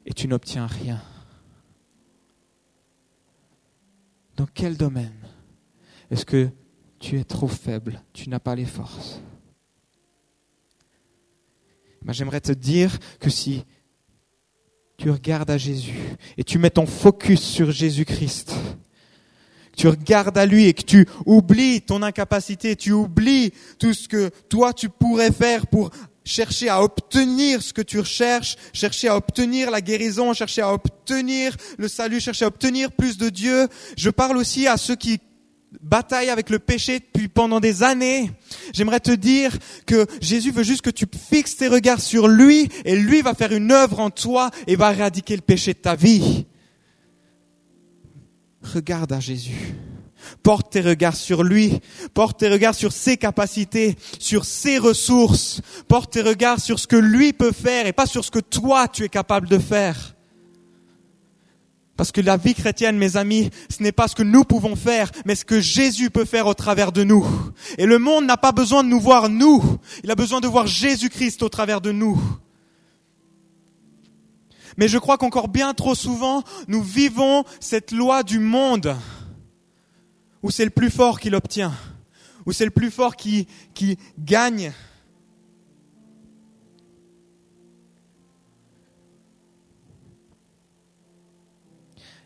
et 0.05 0.13
tu 0.13 0.27
n'obtiens 0.27 0.67
rien. 0.67 1.01
Dans 4.35 4.47
quel 4.53 4.75
domaine 4.75 5.15
est-ce 6.11 6.25
que 6.25 6.49
tu 6.99 7.19
es 7.19 7.23
trop 7.23 7.47
faible, 7.47 8.01
tu 8.13 8.29
n'as 8.29 8.39
pas 8.39 8.55
les 8.55 8.65
forces? 8.65 9.21
Ben, 12.01 12.13
j'aimerais 12.13 12.41
te 12.41 12.51
dire 12.51 12.97
que 13.19 13.29
si 13.29 13.65
tu 14.97 15.11
regardes 15.11 15.51
à 15.51 15.57
Jésus 15.57 15.99
et 16.37 16.43
tu 16.43 16.57
mets 16.57 16.69
ton 16.69 16.85
focus 16.85 17.41
sur 17.41 17.69
Jésus-Christ, 17.71 18.55
tu 19.77 19.87
regardes 19.87 20.37
à 20.37 20.45
lui 20.45 20.65
et 20.65 20.73
que 20.73 20.81
tu 20.81 21.07
oublies 21.25 21.81
ton 21.81 22.01
incapacité, 22.01 22.75
tu 22.75 22.91
oublies 22.91 23.53
tout 23.79 23.93
ce 23.93 24.09
que 24.09 24.29
toi 24.49 24.73
tu 24.73 24.89
pourrais 24.89 25.31
faire 25.31 25.67
pour 25.67 25.91
chercher 26.25 26.67
à 26.67 26.83
obtenir 26.83 27.61
ce 27.61 27.71
que 27.71 27.81
tu 27.81 27.99
recherches, 27.99 28.57
chercher 28.73 29.07
à 29.07 29.15
obtenir 29.15 29.71
la 29.71 29.79
guérison, 29.79 30.33
chercher 30.33 30.61
à 30.61 30.73
obtenir 30.73 31.55
le 31.77 31.87
salut, 31.87 32.19
chercher 32.19 32.45
à 32.45 32.49
obtenir 32.49 32.91
plus 32.91 33.17
de 33.17 33.29
Dieu. 33.29 33.67
Je 33.95 34.09
parle 34.09 34.35
aussi 34.35 34.67
à 34.67 34.75
ceux 34.75 34.95
qui 34.95 35.19
bataille 35.81 36.29
avec 36.29 36.49
le 36.49 36.59
péché 36.59 36.99
depuis 36.99 37.27
pendant 37.27 37.59
des 37.59 37.83
années, 37.83 38.31
j'aimerais 38.73 38.99
te 38.99 39.11
dire 39.11 39.51
que 39.85 40.07
Jésus 40.21 40.51
veut 40.51 40.63
juste 40.63 40.81
que 40.81 40.89
tu 40.89 41.05
fixes 41.29 41.57
tes 41.57 41.67
regards 41.67 42.01
sur 42.01 42.27
lui 42.27 42.69
et 42.85 42.95
lui 42.95 43.21
va 43.21 43.33
faire 43.33 43.51
une 43.51 43.71
œuvre 43.71 43.99
en 43.99 44.09
toi 44.09 44.49
et 44.65 44.75
va 44.75 44.93
éradiquer 44.93 45.35
le 45.35 45.41
péché 45.41 45.73
de 45.73 45.79
ta 45.79 45.95
vie. 45.95 46.45
Regarde 48.73 49.13
à 49.13 49.19
Jésus. 49.19 49.75
Porte 50.43 50.71
tes 50.71 50.81
regards 50.81 51.15
sur 51.15 51.43
lui, 51.43 51.79
porte 52.13 52.39
tes 52.39 52.49
regards 52.49 52.75
sur 52.75 52.91
ses 52.91 53.17
capacités, 53.17 53.95
sur 54.19 54.45
ses 54.45 54.77
ressources, 54.77 55.61
porte 55.87 56.13
tes 56.13 56.21
regards 56.21 56.59
sur 56.59 56.79
ce 56.79 56.87
que 56.87 56.95
lui 56.95 57.33
peut 57.33 57.51
faire 57.51 57.85
et 57.85 57.93
pas 57.93 58.07
sur 58.07 58.25
ce 58.25 58.31
que 58.31 58.39
toi 58.39 58.87
tu 58.87 59.03
es 59.03 59.09
capable 59.09 59.47
de 59.47 59.59
faire. 59.59 60.15
Parce 61.95 62.11
que 62.11 62.21
la 62.21 62.37
vie 62.37 62.53
chrétienne, 62.53 62.97
mes 62.97 63.17
amis, 63.17 63.49
ce 63.69 63.81
n'est 63.81 63.91
pas 63.91 64.07
ce 64.07 64.15
que 64.15 64.23
nous 64.23 64.43
pouvons 64.43 64.75
faire, 64.75 65.11
mais 65.25 65.33
ce 65.33 65.45
que 65.45 65.59
Jésus 65.59 66.11
peut 66.11 66.25
faire 66.25 66.45
au 66.45 66.53
travers 66.53 66.91
de 66.91 67.03
nous. 67.03 67.25
Et 67.79 67.87
le 67.87 67.97
monde 67.97 68.25
n'a 68.25 68.37
pas 68.37 68.51
besoin 68.51 68.83
de 68.83 68.89
nous 68.89 68.99
voir 68.99 69.29
nous, 69.29 69.63
il 70.03 70.11
a 70.11 70.15
besoin 70.15 70.39
de 70.39 70.47
voir 70.47 70.67
Jésus-Christ 70.67 71.41
au 71.41 71.49
travers 71.49 71.81
de 71.81 71.91
nous. 71.91 72.21
Mais 74.77 74.87
je 74.87 74.99
crois 74.99 75.17
qu'encore 75.17 75.47
bien 75.47 75.73
trop 75.73 75.95
souvent, 75.95 76.43
nous 76.67 76.83
vivons 76.83 77.43
cette 77.59 77.91
loi 77.91 78.21
du 78.21 78.39
monde 78.39 78.95
où 80.43 80.51
c'est 80.51 80.65
le 80.65 80.69
plus 80.71 80.91
fort 80.91 81.19
qui 81.19 81.31
l'obtient, 81.31 81.73
où 82.45 82.51
c'est 82.51 82.65
le 82.65 82.71
plus 82.71 82.91
fort 82.91 83.15
qui, 83.15 83.47
qui 83.73 83.97
gagne. 84.19 84.71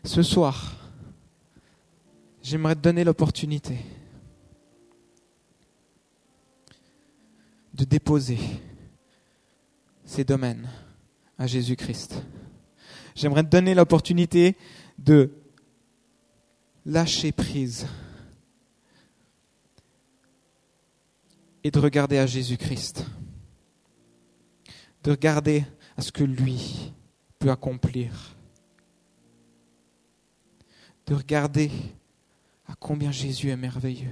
Ce 0.04 0.22
soir, 0.22 0.76
j'aimerais 2.42 2.74
te 2.74 2.80
donner 2.80 3.04
l'opportunité 3.04 3.78
de 7.72 7.84
déposer 7.84 8.38
ces 10.04 10.24
domaines 10.24 10.68
à 11.38 11.46
Jésus-Christ. 11.46 12.22
J'aimerais 13.14 13.42
te 13.42 13.48
donner 13.48 13.74
l'opportunité 13.74 14.56
de 14.98 15.32
lâcher 16.86 17.32
prise 17.32 17.86
et 21.64 21.70
de 21.70 21.78
regarder 21.78 22.18
à 22.18 22.26
Jésus-Christ, 22.26 23.06
de 25.04 25.10
regarder 25.10 25.64
à 25.96 26.02
ce 26.02 26.10
que 26.10 26.24
lui 26.24 26.92
peut 27.38 27.50
accomplir, 27.50 28.34
de 31.06 31.14
regarder 31.14 31.70
à 32.66 32.74
combien 32.74 33.12
Jésus 33.12 33.50
est 33.50 33.56
merveilleux. 33.56 34.10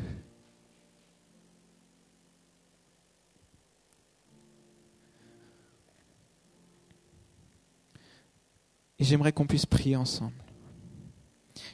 Et 9.00 9.04
j'aimerais 9.04 9.32
qu'on 9.32 9.46
puisse 9.46 9.66
prier 9.66 9.96
ensemble. 9.96 10.34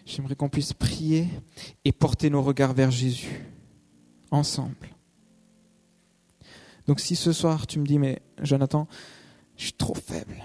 J'aimerais 0.07 0.37
qu'on 0.37 0.49
puisse 0.49 0.73
prier 0.73 1.29
et 1.85 1.93
porter 1.93 2.31
nos 2.31 2.41
regards 2.41 2.73
vers 2.73 2.91
Jésus, 2.91 3.45
ensemble. 4.31 4.89
Donc 6.87 7.01
si 7.01 7.17
ce 7.17 7.33
soir 7.33 7.67
tu 7.67 7.81
me 7.81 7.87
dis, 7.87 7.99
mais 7.99 8.23
Jonathan, 8.41 8.87
je 9.57 9.65
suis 9.65 9.73
trop 9.73 9.95
faible, 9.95 10.45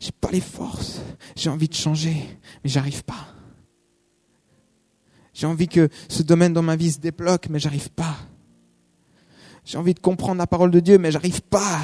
j'ai 0.00 0.12
pas 0.12 0.30
les 0.30 0.40
forces, 0.40 1.00
j'ai 1.34 1.48
envie 1.48 1.68
de 1.68 1.74
changer, 1.74 2.14
mais 2.62 2.70
j'arrive 2.70 3.04
pas. 3.04 3.26
J'ai 5.32 5.46
envie 5.46 5.68
que 5.68 5.88
ce 6.08 6.22
domaine 6.22 6.52
dans 6.52 6.62
ma 6.62 6.76
vie 6.76 6.92
se 6.92 7.00
débloque, 7.00 7.48
mais 7.48 7.58
j'arrive 7.58 7.90
pas. 7.90 8.16
J'ai 9.64 9.78
envie 9.78 9.94
de 9.94 10.00
comprendre 10.00 10.38
la 10.38 10.46
parole 10.46 10.70
de 10.70 10.80
Dieu, 10.80 10.98
mais 10.98 11.10
j'arrive 11.10 11.40
pas. 11.40 11.80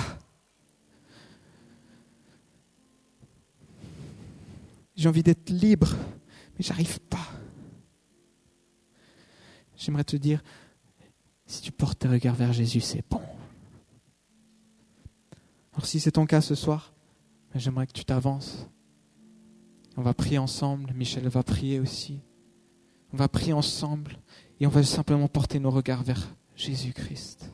J'ai 4.99 5.09
envie 5.09 5.23
d'être 5.23 5.51
libre, 5.51 5.95
mais 6.55 6.65
j'arrive 6.65 6.99
pas. 6.99 7.29
J'aimerais 9.77 10.03
te 10.03 10.17
dire, 10.17 10.43
si 11.47 11.63
tu 11.63 11.71
portes 11.71 12.01
tes 12.01 12.09
regards 12.09 12.35
vers 12.35 12.53
Jésus, 12.53 12.81
c'est 12.81 13.05
bon. 13.09 13.21
Alors 15.73 15.87
si 15.87 16.01
c'est 16.01 16.11
ton 16.11 16.27
cas 16.27 16.41
ce 16.41 16.57
soir, 16.57 16.93
ben, 17.53 17.61
j'aimerais 17.61 17.87
que 17.87 17.93
tu 17.93 18.05
t'avances. 18.05 18.69
On 19.97 20.03
va 20.03 20.15
prier 20.15 20.39
ensemble, 20.39 20.93
Michel 20.95 21.29
va 21.29 21.45
prier 21.45 21.79
aussi. 21.79 22.21
On 23.13 23.17
va 23.17 23.29
prier 23.29 23.53
ensemble 23.53 24.19
et 24.59 24.67
on 24.67 24.71
va 24.71 24.83
simplement 24.83 25.29
porter 25.29 25.61
nos 25.61 25.71
regards 25.71 26.03
vers 26.03 26.35
Jésus-Christ. 26.57 27.53